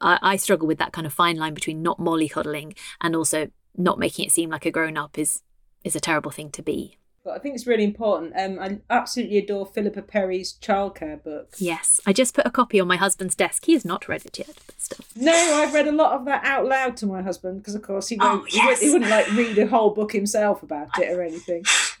[0.00, 3.98] I, I struggle with that kind of fine line between not mollycoddling and also not
[3.98, 5.42] making it seem like a grown up is
[5.84, 6.98] is a terrible thing to be.
[7.26, 8.34] But I think it's really important.
[8.36, 11.60] Um, I absolutely adore Philippa Perry's childcare books.
[11.60, 13.64] Yes, I just put a copy on my husband's desk.
[13.64, 15.04] He has not read it yet, but still.
[15.16, 18.06] No, I've read a lot of that out loud to my husband because, of course,
[18.06, 18.42] he won't.
[18.42, 18.80] Oh, yes.
[18.80, 21.64] he, wouldn't, he, wouldn't, like read a whole book himself about it or anything.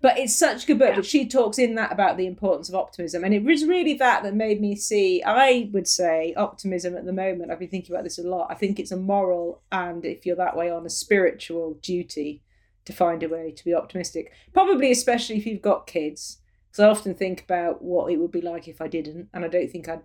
[0.00, 0.88] but it's such a good book.
[0.88, 0.96] Yeah.
[0.96, 4.22] But she talks in that about the importance of optimism, and it was really that
[4.22, 5.22] that made me see.
[5.22, 7.50] I would say optimism at the moment.
[7.50, 8.46] I've been thinking about this a lot.
[8.48, 12.40] I think it's a moral and, if you're that way, on a spiritual duty
[12.88, 14.32] to find a way to be optimistic.
[14.54, 16.38] Probably, especially if you've got kids.
[16.70, 19.48] Because I often think about what it would be like if I didn't, and I
[19.48, 20.00] don't think I'd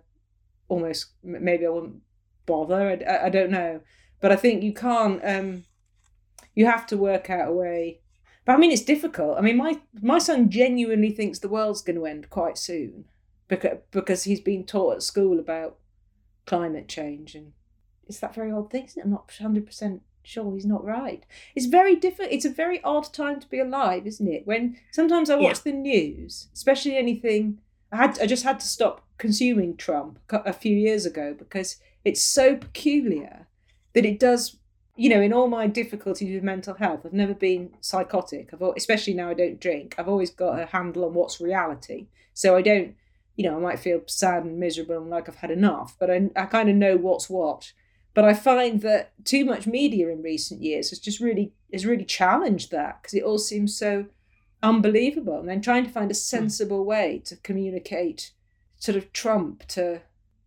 [0.68, 2.02] almost maybe I wouldn't
[2.44, 2.90] bother.
[2.90, 3.80] I, I don't know,
[4.20, 5.22] but I think you can't.
[5.24, 5.64] Um,
[6.54, 8.00] you have to work out a way.
[8.44, 9.38] But I mean, it's difficult.
[9.38, 13.06] I mean, my my son genuinely thinks the world's going to end quite soon
[13.48, 15.78] because because he's been taught at school about
[16.44, 17.52] climate change and
[18.06, 19.04] it's that very odd thing, isn't it?
[19.04, 21.24] I'm not hundred percent sure he's not right.
[21.54, 22.32] It's very different.
[22.32, 24.46] It's a very odd time to be alive, isn't it?
[24.46, 25.72] When sometimes I watch yeah.
[25.72, 27.58] the news, especially anything.
[27.92, 32.22] I had I just had to stop consuming Trump a few years ago because it's
[32.22, 33.46] so peculiar
[33.92, 34.56] that it does.
[34.96, 38.50] You know, in all my difficulties with mental health, I've never been psychotic.
[38.52, 39.96] I've especially now I don't drink.
[39.98, 42.94] I've always got a handle on what's reality, so I don't.
[43.36, 46.30] You know, I might feel sad and miserable and like I've had enough, but I,
[46.36, 47.72] I kind of know what's what
[48.14, 52.04] but I find that too much media in recent years has just really has really
[52.04, 54.06] challenged that because it all seems so
[54.62, 55.38] unbelievable.
[55.40, 56.18] And then trying to find a hmm.
[56.18, 58.32] sensible way to communicate
[58.78, 60.02] sort of Trump to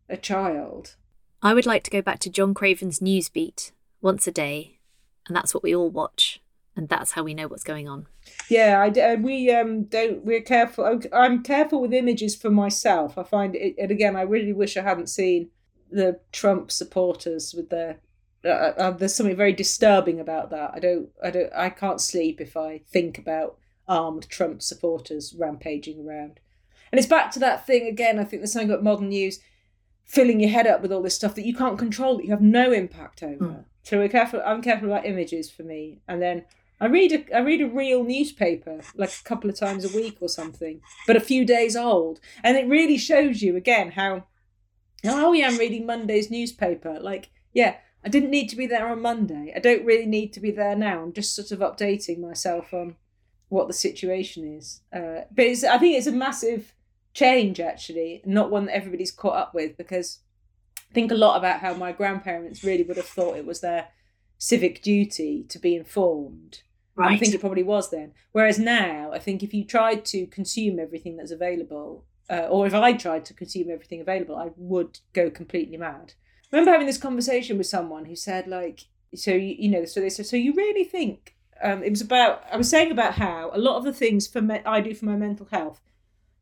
[0.09, 0.95] a child.
[1.41, 4.79] I would like to go back to John Craven's Newsbeat once a day,
[5.27, 6.41] and that's what we all watch,
[6.75, 8.07] and that's how we know what's going on.
[8.49, 10.99] Yeah, I, we um don't we're careful.
[11.13, 13.17] I'm careful with images for myself.
[13.17, 15.49] I find it, and again, I really wish I hadn't seen
[15.91, 17.99] the Trump supporters with their
[18.45, 20.71] uh, uh, uh, there's something very disturbing about that.
[20.73, 23.57] I don't, I don't, I can't sleep if I think about
[23.87, 26.39] armed Trump supporters rampaging around.
[26.91, 28.19] And it's back to that thing again.
[28.19, 29.39] I think there's something about modern news
[30.05, 32.41] filling your head up with all this stuff that you can't control, that you have
[32.41, 33.45] no impact over.
[33.45, 33.65] Mm.
[33.83, 34.41] So we're careful.
[34.45, 36.45] I'm careful about images for me, and then
[36.79, 40.17] I read a I read a real newspaper like a couple of times a week
[40.19, 44.25] or something, but a few days old, and it really shows you again how.
[45.05, 46.99] Oh yeah, I'm reading Monday's newspaper.
[46.99, 49.53] Like, yeah, I didn't need to be there on Monday.
[49.55, 51.01] I don't really need to be there now.
[51.01, 52.95] I'm just sort of updating myself on
[53.49, 54.81] what the situation is.
[54.93, 56.73] Uh, but it's, I think it's a massive
[57.13, 60.19] change, actually, not one that everybody's caught up with because
[60.89, 63.89] I think a lot about how my grandparents really would have thought it was their
[64.37, 66.61] civic duty to be informed.
[66.95, 67.11] Right.
[67.11, 68.13] I think it probably was then.
[68.31, 72.73] Whereas now, I think if you tried to consume everything that's available, uh, or if
[72.73, 76.13] I tried to consume everything available, I would go completely mad.
[76.51, 79.99] I remember having this conversation with someone who said, like, so you, you know, so
[79.99, 83.51] they said, so you really think um, it was about I was saying about how
[83.53, 85.81] a lot of the things for me, I do for my mental health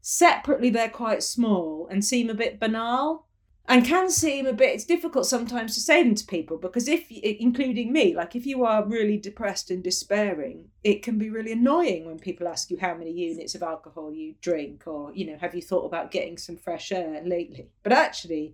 [0.01, 3.24] separately they're quite small and seem a bit banal
[3.67, 7.09] and can seem a bit it's difficult sometimes to say them to people because if
[7.11, 12.05] including me like if you are really depressed and despairing it can be really annoying
[12.05, 15.55] when people ask you how many units of alcohol you drink or you know have
[15.55, 18.53] you thought about getting some fresh air lately but actually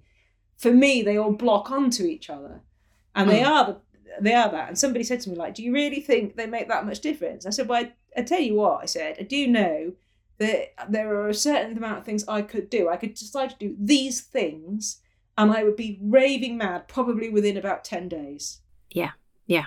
[0.57, 2.61] for me they all block onto each other
[3.13, 3.51] and they hmm.
[3.51, 3.77] are the
[4.19, 4.67] they are that.
[4.67, 7.45] And somebody said to me, like, do you really think they make that much difference?
[7.45, 9.93] I said, well, I, I tell you what, I said, I do know
[10.37, 12.89] that there are a certain amount of things I could do.
[12.89, 15.00] I could decide to do these things
[15.37, 18.61] and I would be raving mad probably within about 10 days.
[18.89, 19.11] Yeah,
[19.47, 19.65] yeah.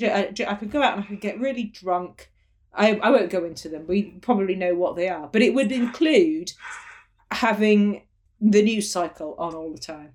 [0.00, 2.30] I, uh, I could go out and I could get really drunk.
[2.72, 3.86] I, I won't go into them.
[3.86, 5.26] We probably know what they are.
[5.26, 6.52] But it would include
[7.30, 8.02] having
[8.40, 10.14] the news cycle on all the time.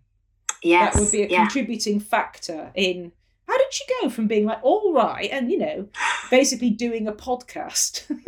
[0.62, 0.94] Yes.
[0.94, 1.40] That would be a yeah.
[1.40, 3.12] contributing factor in
[3.48, 5.88] how did she go from being like all right and you know
[6.32, 8.10] basically doing a podcast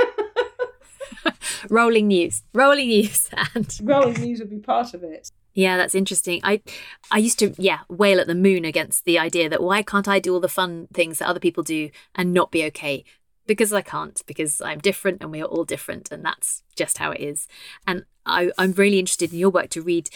[1.69, 6.39] rolling news rolling news and rolling news would be part of it yeah that's interesting.
[6.43, 6.61] I
[7.09, 10.19] i used to yeah wail at the moon against the idea that why can't i
[10.19, 13.03] do all the fun things that other people do and not be okay?
[13.47, 17.11] Because i can't because i'm different and we are all different and that's just how
[17.11, 17.47] it is.
[17.87, 20.09] And I, i'm really interested in your work to read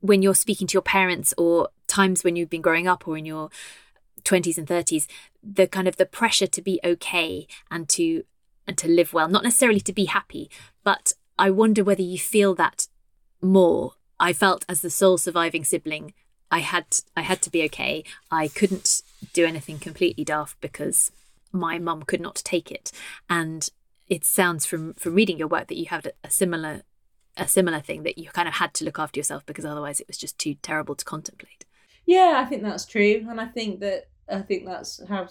[0.00, 3.24] when you're speaking to your parents or times when you've been growing up or in
[3.24, 3.50] your
[4.22, 5.06] 20s and 30s
[5.42, 8.24] the kind of the pressure to be okay and to
[8.66, 10.50] and to live well not necessarily to be happy
[10.82, 12.86] but i wonder whether you feel that
[13.42, 16.12] more i felt as the sole surviving sibling
[16.50, 16.84] i had
[17.16, 19.02] i had to be okay i couldn't
[19.32, 21.10] do anything completely daft because
[21.52, 22.90] my mum could not take it
[23.28, 23.70] and
[24.08, 26.82] it sounds from from reading your work that you had a similar
[27.36, 30.06] a similar thing that you kind of had to look after yourself because otherwise it
[30.06, 31.64] was just too terrible to contemplate
[32.06, 35.28] yeah i think that's true and i think that I think that's how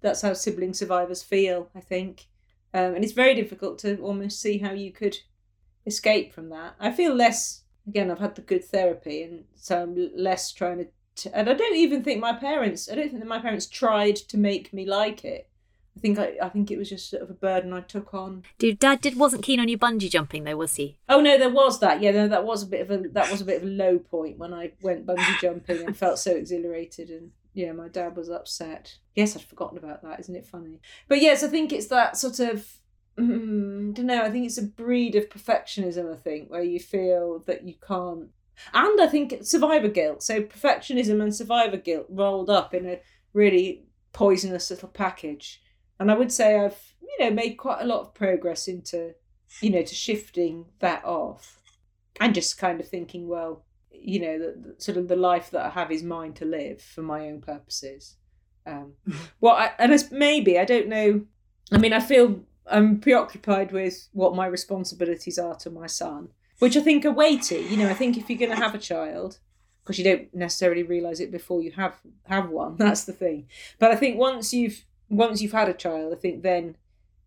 [0.00, 1.70] that's how sibling survivors feel.
[1.74, 2.26] I think,
[2.72, 5.16] um, and it's very difficult to almost see how you could
[5.86, 6.74] escape from that.
[6.78, 7.62] I feel less.
[7.86, 10.86] Again, I've had the good therapy, and so I'm less trying to.
[11.16, 12.90] to and I don't even think my parents.
[12.90, 15.48] I don't think that my parents tried to make me like it.
[15.96, 18.42] I think I, I think it was just sort of a burden I took on.
[18.58, 20.98] Dude, Dad did wasn't keen on you bungee jumping though, was he?
[21.08, 22.02] Oh no, there was that.
[22.02, 23.98] Yeah, no, that was a bit of a that was a bit of a low
[23.98, 28.28] point when I went bungee jumping and felt so exhilarated and yeah, my dad was
[28.28, 28.98] upset.
[29.14, 30.18] Yes, I'd forgotten about that.
[30.18, 30.80] Isn't it funny?
[31.06, 32.68] But yes, I think it's that sort of.
[33.18, 34.22] Mm, don't know.
[34.22, 36.12] I think it's a breed of perfectionism.
[36.12, 38.28] I think where you feel that you can't,
[38.72, 40.22] and I think survivor guilt.
[40.22, 43.00] So perfectionism and survivor guilt rolled up in a
[43.32, 45.62] really poisonous little package.
[46.00, 49.14] And I would say I've you know made quite a lot of progress into
[49.60, 51.62] you know to shifting that off,
[52.20, 55.66] and just kind of thinking, well, you know, the, the, sort of the life that
[55.66, 58.16] I have is mine to live for my own purposes.
[58.66, 58.94] Um,
[59.40, 61.22] well, I, and maybe I don't know.
[61.72, 66.76] I mean, I feel I'm preoccupied with what my responsibilities are to my son, which
[66.76, 67.58] I think are weighty.
[67.58, 69.38] You know, I think if you're going to have a child,
[69.82, 72.76] because you don't necessarily realize it before you have have one.
[72.78, 73.48] That's the thing.
[73.78, 76.76] But I think once you've once you've had a child, I think then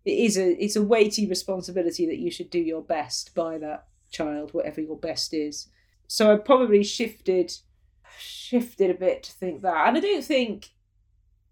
[0.05, 3.87] it is a it's a weighty responsibility that you should do your best by that
[4.09, 5.67] child, whatever your best is
[6.07, 7.53] so I probably shifted
[8.17, 10.69] shifted a bit to think that, and I don't think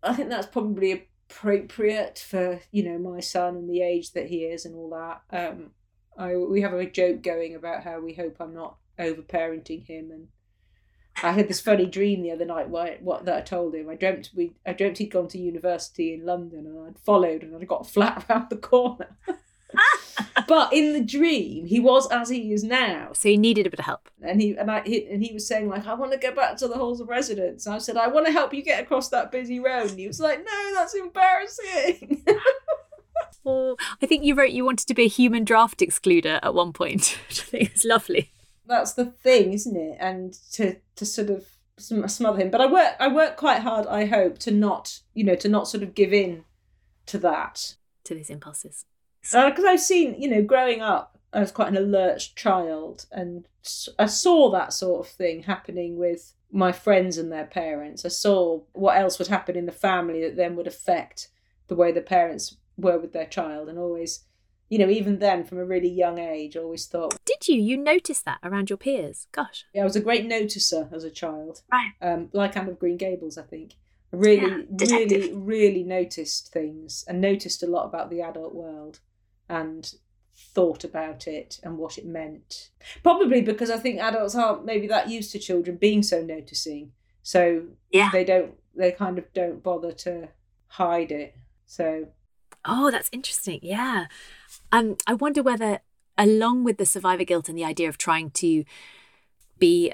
[0.01, 4.43] I think that's probably appropriate for you know my son and the age that he
[4.43, 5.21] is and all that.
[5.35, 5.71] Um,
[6.17, 10.11] I we have a joke going about how we hope I'm not over parenting him
[10.11, 10.27] and.
[11.23, 12.67] I had this funny dream the other night.
[12.67, 13.89] What, what that I told him.
[13.89, 14.51] I dreamt we.
[14.65, 17.89] I dreamt he'd gone to university in London, and I'd followed, and I'd got a
[17.89, 19.15] flat around the corner.
[20.47, 23.11] But in the dream, he was as he is now.
[23.13, 24.09] So he needed a bit of help.
[24.21, 26.57] And he and I he, and he was saying like, I want to go back
[26.57, 27.65] to the halls of residence.
[27.65, 29.89] And I said, I want to help you get across that busy road.
[29.89, 32.23] And he was like, No, that's embarrassing.
[33.43, 36.73] well, I think you wrote you wanted to be a human draft excluder at one
[36.73, 38.31] point, which I think is lovely.
[38.67, 39.97] That's the thing, isn't it?
[39.99, 41.45] And to to sort of
[41.77, 42.49] smother him.
[42.49, 43.87] But I work I work quite hard.
[43.87, 46.45] I hope to not you know to not sort of give in
[47.07, 47.75] to that.
[48.05, 48.85] To these impulses.
[49.31, 53.47] Because uh, I've seen, you know, growing up, I was quite an alert child, and
[53.97, 58.05] I saw that sort of thing happening with my friends and their parents.
[58.05, 61.29] I saw what else would happen in the family that then would affect
[61.67, 64.25] the way the parents were with their child, and always,
[64.69, 67.17] you know, even then from a really young age, always thought.
[67.25, 67.59] Did you?
[67.59, 69.27] You noticed that around your peers?
[69.31, 69.65] Gosh.
[69.73, 71.63] Yeah, I was a great noticer as a child.
[71.71, 71.91] Right.
[71.99, 73.73] Um, like Anne of Green Gables, I think.
[74.11, 78.99] Really, yeah, really, really noticed things and noticed a lot about the adult world
[79.49, 79.93] and
[80.35, 82.69] thought about it and what it meant.
[83.03, 86.91] Probably because I think adults aren't maybe that used to children being so noticing.
[87.23, 88.09] So yeah.
[88.11, 90.29] they don't they kind of don't bother to
[90.67, 91.35] hide it.
[91.65, 92.07] So
[92.65, 93.59] Oh, that's interesting.
[93.61, 94.07] Yeah.
[94.71, 95.79] Um I wonder whether
[96.17, 98.63] along with the survivor guilt and the idea of trying to
[99.57, 99.91] be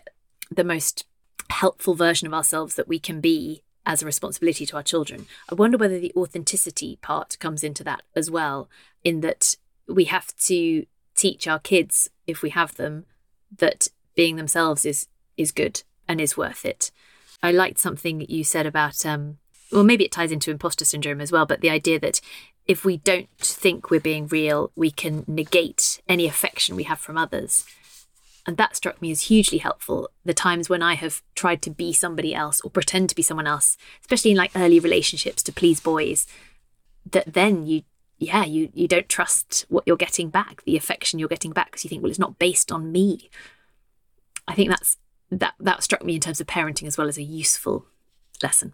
[0.50, 1.06] the most
[1.50, 5.26] helpful version of ourselves that we can be as a responsibility to our children.
[5.50, 8.70] I wonder whether the authenticity part comes into that as well,
[9.04, 9.56] in that
[9.88, 13.06] we have to teach our kids, if we have them,
[13.58, 15.08] that being themselves is
[15.38, 16.92] is good and is worth it.
[17.42, 19.38] I liked something you said about um,
[19.72, 22.22] well, maybe it ties into imposter syndrome as well, but the idea that
[22.68, 27.18] if we don't think we're being real, we can negate any affection we have from
[27.18, 27.66] others.
[28.48, 30.10] And that struck me as hugely helpful.
[30.26, 33.48] The times when I have tried to be somebody else or pretend to be someone
[33.48, 36.26] else, especially in like early relationships to please boys,
[37.10, 37.84] that then you
[38.18, 41.84] yeah, you you don't trust what you're getting back, the affection you're getting back, because
[41.84, 43.30] you think, well, it's not based on me.
[44.48, 44.98] I think that's
[45.32, 47.86] that that struck me in terms of parenting as well as a useful
[48.44, 48.74] lesson.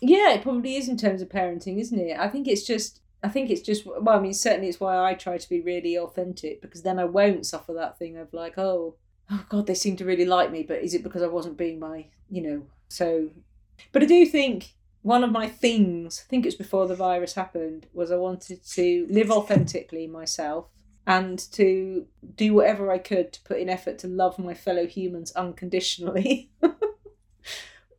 [0.00, 2.18] Yeah, it probably is in terms of parenting, isn't it?
[2.18, 5.14] I think it's just I think it's just well, I mean, certainly it's why I
[5.14, 8.96] try to be really authentic because then I won't suffer that thing of like, oh,
[9.30, 11.78] oh God, they seem to really like me, but is it because I wasn't being
[11.78, 12.62] my, you know?
[12.88, 13.30] So,
[13.92, 17.34] but I do think one of my things, I think it was before the virus
[17.34, 20.66] happened, was I wanted to live authentically myself
[21.06, 22.06] and to
[22.36, 26.50] do whatever I could to put in effort to love my fellow humans unconditionally.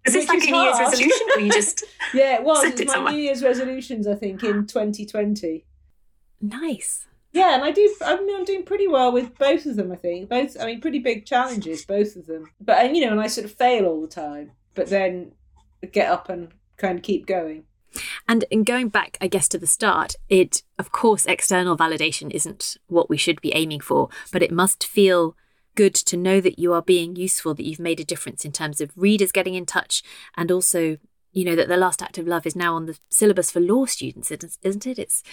[0.05, 1.83] Is this like a New Year's resolution or you just
[2.13, 2.85] Yeah, it was.
[2.87, 5.65] My New Year's resolutions, I think, in 2020.
[6.41, 7.07] Nice.
[7.31, 7.95] Yeah, and I do.
[8.01, 9.91] I mean, I'm doing pretty well with both of them.
[9.91, 10.55] I think both.
[10.59, 12.51] I mean, pretty big challenges, both of them.
[12.61, 15.31] But and you know, and I sort of fail all the time, but then
[15.91, 17.63] get up and kind of keep going.
[18.27, 22.77] And in going back, I guess, to the start, it, of course, external validation isn't
[22.87, 25.35] what we should be aiming for, but it must feel
[25.75, 28.81] good to know that you are being useful, that you've made a difference in terms
[28.81, 30.03] of readers getting in touch,
[30.35, 30.97] and also,
[31.31, 33.85] you know, that the last act of love is now on the syllabus for law
[33.85, 34.99] students, isn't it?
[34.99, 35.23] It's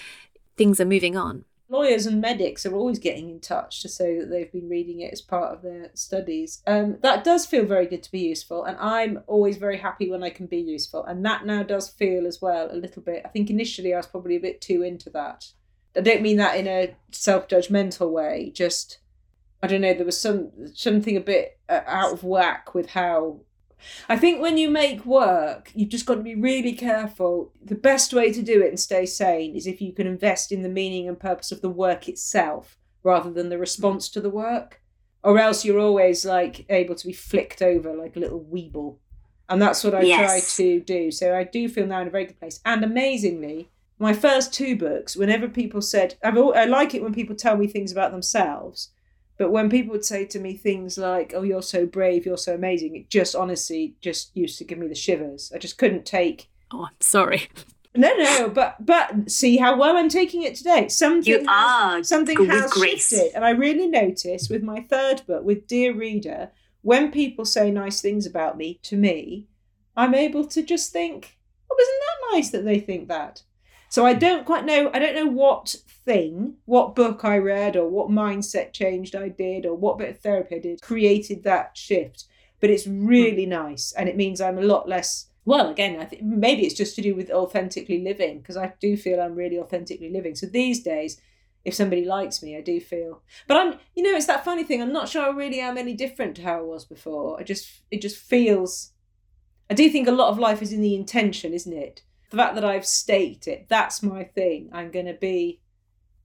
[0.57, 4.29] things are moving on lawyers and medics are always getting in touch to say that
[4.29, 6.61] they've been reading it as part of their studies.
[6.67, 10.21] Um, that does feel very good to be useful, and I'm always very happy when
[10.21, 11.05] I can be useful.
[11.05, 13.23] And that now does feel as well a little bit.
[13.25, 15.45] I think initially I was probably a bit too into that.
[15.95, 18.51] I don't mean that in a self-judgmental way.
[18.53, 18.99] Just
[19.63, 19.93] I don't know.
[19.93, 23.41] There was some something a bit uh, out of whack with how
[24.07, 27.51] I think when you make work, you've just got to be really careful.
[27.63, 30.61] The best way to do it and stay sane is if you can invest in
[30.61, 34.81] the meaning and purpose of the work itself rather than the response to the work.
[35.23, 38.97] Or else you're always like able to be flicked over like a little weeble.
[39.49, 40.17] And that's what I yes.
[40.17, 41.11] try to do.
[41.11, 42.59] So I do feel now in a very good place.
[42.65, 47.35] And amazingly, my first two books, whenever people said, I've, I like it when people
[47.35, 48.89] tell me things about themselves
[49.37, 52.55] but when people would say to me things like, "Oh, you're so brave, you're so
[52.55, 55.51] amazing," it just honestly just used to give me the shivers.
[55.53, 56.49] I just couldn't take.
[56.71, 57.49] Oh, I'm sorry.
[57.93, 60.87] No, no, but but see how well I'm taking it today.
[60.87, 63.09] Something you are something has grace.
[63.09, 66.51] shifted, and I really notice with my third book, with Dear Reader,
[66.83, 69.47] when people say nice things about me to me,
[69.97, 71.37] I'm able to just think,
[71.69, 73.43] "Oh, isn't that nice that they think that?"
[73.91, 74.89] So I don't quite know.
[74.93, 75.75] I don't know what
[76.05, 80.19] thing, what book I read, or what mindset changed I did, or what bit of
[80.21, 82.23] therapy I did created that shift.
[82.61, 83.51] But it's really hmm.
[83.51, 85.27] nice, and it means I'm a lot less.
[85.43, 88.95] Well, again, I think maybe it's just to do with authentically living because I do
[88.95, 90.35] feel I'm really authentically living.
[90.35, 91.19] So these days,
[91.65, 93.23] if somebody likes me, I do feel.
[93.45, 94.81] But I'm, you know, it's that funny thing.
[94.81, 97.37] I'm not sure I really am any different to how I was before.
[97.39, 98.91] I just, it just feels.
[99.69, 102.03] I do think a lot of life is in the intention, isn't it?
[102.31, 104.69] The fact that I've staked it, that's my thing.
[104.71, 105.59] I'm gonna be,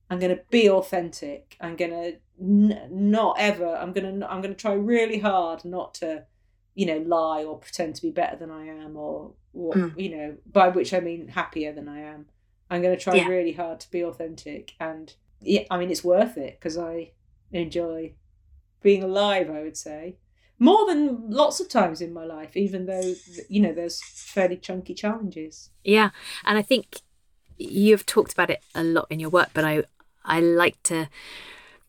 [0.08, 1.56] I'm gonna be authentic.
[1.60, 3.76] I'm gonna n- not ever.
[3.76, 6.24] I'm gonna I'm gonna try really hard not to,
[6.74, 9.98] you know, lie or pretend to be better than I am, or, or mm.
[10.00, 12.26] you know, by which I mean happier than I am.
[12.70, 13.26] I'm gonna try yeah.
[13.26, 17.10] really hard to be authentic, and yeah, I mean it's worth it because I
[17.50, 18.14] enjoy
[18.80, 19.50] being alive.
[19.50, 20.18] I would say
[20.58, 23.14] more than lots of times in my life, even though,
[23.48, 25.70] you know, there's fairly chunky challenges.
[25.84, 26.10] Yeah.
[26.44, 27.00] And I think
[27.58, 29.84] you've talked about it a lot in your work, but I
[30.24, 31.08] I like to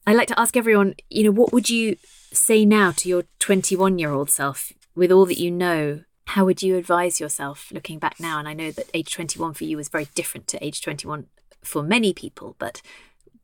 [0.06, 1.98] I like to ask everyone, you know, what would you
[2.32, 6.04] say now to your 21 year old self with all that you know?
[6.32, 8.38] How would you advise yourself looking back now?
[8.38, 11.28] And I know that age 21 for you was very different to age 21
[11.64, 12.82] for many people, but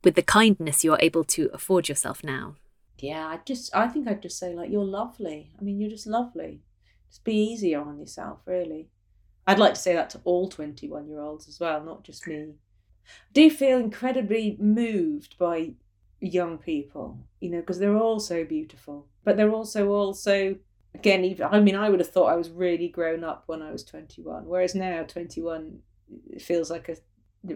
[0.02, 2.56] with the kindness you're able to afford yourself now.
[3.04, 5.50] Yeah, I just I think I'd just say like you're lovely.
[5.58, 6.62] I mean, you're just lovely.
[7.10, 8.88] Just be easier on yourself, really.
[9.46, 12.54] I'd like to say that to all 21 year olds as well, not just me.
[13.06, 15.72] I do feel incredibly moved by
[16.18, 20.56] young people, you know, because they're all so beautiful, but they're also also
[20.94, 23.70] again even I mean I would have thought I was really grown up when I
[23.70, 25.80] was 21, whereas now 21
[26.40, 26.96] feels like a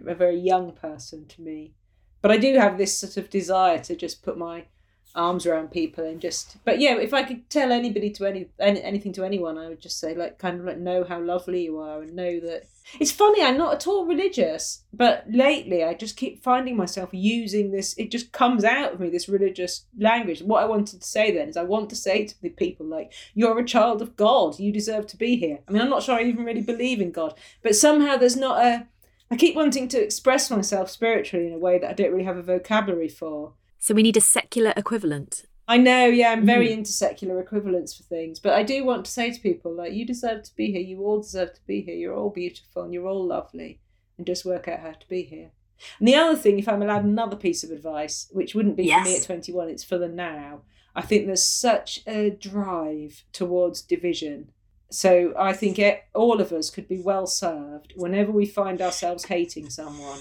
[0.07, 1.73] a very young person to me.
[2.21, 4.67] But I do have this sort of desire to just put my
[5.15, 8.81] arms around people and just but yeah if i could tell anybody to any, any
[8.83, 11.79] anything to anyone i would just say like kind of like know how lovely you
[11.79, 12.69] are and know that
[13.01, 17.71] it's funny i'm not at all religious but lately i just keep finding myself using
[17.71, 20.43] this it just comes out of me this religious language.
[20.43, 23.13] What i wanted to say then is i want to say to the people like
[23.35, 25.59] you're a child of god you deserve to be here.
[25.67, 28.65] I mean i'm not sure i even really believe in god but somehow there's not
[28.65, 28.87] a
[29.31, 32.37] i keep wanting to express myself spiritually in a way that i don't really have
[32.37, 35.45] a vocabulary for so we need a secular equivalent.
[35.71, 36.79] I know, yeah, I'm very mm.
[36.79, 40.07] into secular equivalents for things, but I do want to say to people, like, you
[40.07, 40.81] deserve to be here.
[40.81, 41.95] You all deserve to be here.
[41.95, 43.81] You're all beautiful and you're all lovely,
[44.17, 45.51] and just work out how to be here.
[45.99, 49.03] And the other thing, if I'm allowed another piece of advice, which wouldn't be yes.
[49.03, 50.63] for me at 21, it's for the now.
[50.97, 54.53] I think there's such a drive towards division.
[54.91, 59.27] So I think it, all of us could be well served whenever we find ourselves
[59.27, 60.19] hating someone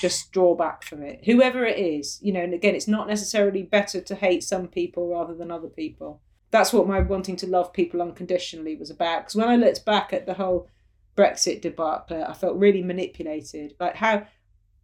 [0.00, 2.18] just draw back from it, whoever it is.
[2.22, 5.68] You know, and again, it's not necessarily better to hate some people rather than other
[5.68, 6.20] people.
[6.50, 9.22] That's what my wanting to love people unconditionally was about.
[9.22, 10.68] Because when I looked back at the whole
[11.16, 13.74] Brexit debacle, I felt really manipulated.
[13.80, 14.26] Like how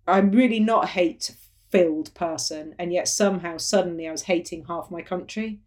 [0.07, 1.35] I'm really not hate
[1.71, 5.61] filled person, and yet somehow suddenly I was hating half my country.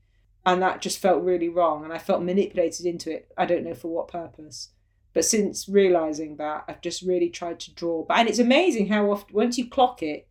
[0.46, 1.86] And that just felt really wrong.
[1.86, 3.32] And I felt manipulated into it.
[3.38, 4.72] I don't know for what purpose.
[5.14, 8.20] But since realizing that, I've just really tried to draw back.
[8.20, 10.28] And it's amazing how often, once you clock it,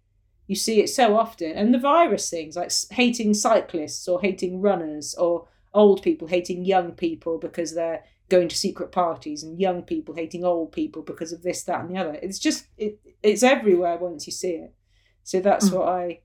[0.48, 1.52] you see it so often.
[1.52, 6.92] And the virus things, like hating cyclists or hating runners or old people hating young
[6.92, 11.42] people because they're going to secret parties and young people hating old people because of
[11.42, 12.18] this, that, and the other.
[12.20, 14.74] It's just, it, it's everywhere once you see it.
[15.22, 15.78] So that's mm.
[15.78, 16.20] what I.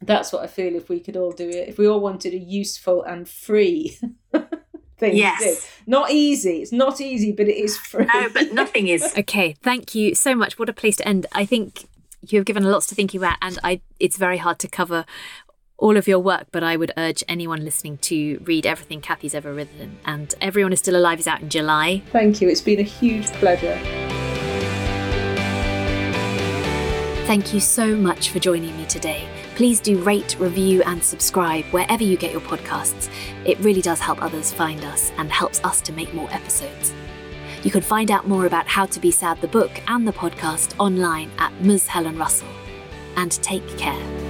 [0.00, 1.68] That's what I feel if we could all do it.
[1.68, 3.98] If we all wanted a useful and free
[4.98, 5.38] thing yes.
[5.40, 5.66] to do.
[5.86, 6.62] Not easy.
[6.62, 8.06] It's not easy, but it is free.
[8.06, 9.14] No, but nothing is.
[9.18, 10.58] okay, thank you so much.
[10.58, 11.26] What a place to end.
[11.32, 11.88] I think
[12.26, 15.04] you have given lots to think about, and I it's very hard to cover
[15.78, 19.54] all of your work, but I would urge anyone listening to read everything Cathy's ever
[19.54, 19.98] written.
[20.04, 22.02] And Everyone is Still Alive is out in July.
[22.10, 22.48] Thank you.
[22.48, 23.78] It's been a huge pleasure.
[27.26, 29.28] Thank you so much for joining me today.
[29.58, 33.10] Please do rate, review, and subscribe wherever you get your podcasts.
[33.44, 36.94] It really does help others find us and helps us to make more episodes.
[37.64, 40.78] You can find out more about How to Be Sad the book and the podcast
[40.78, 41.88] online at Ms.
[41.88, 42.46] Helen Russell.
[43.16, 44.27] And take care.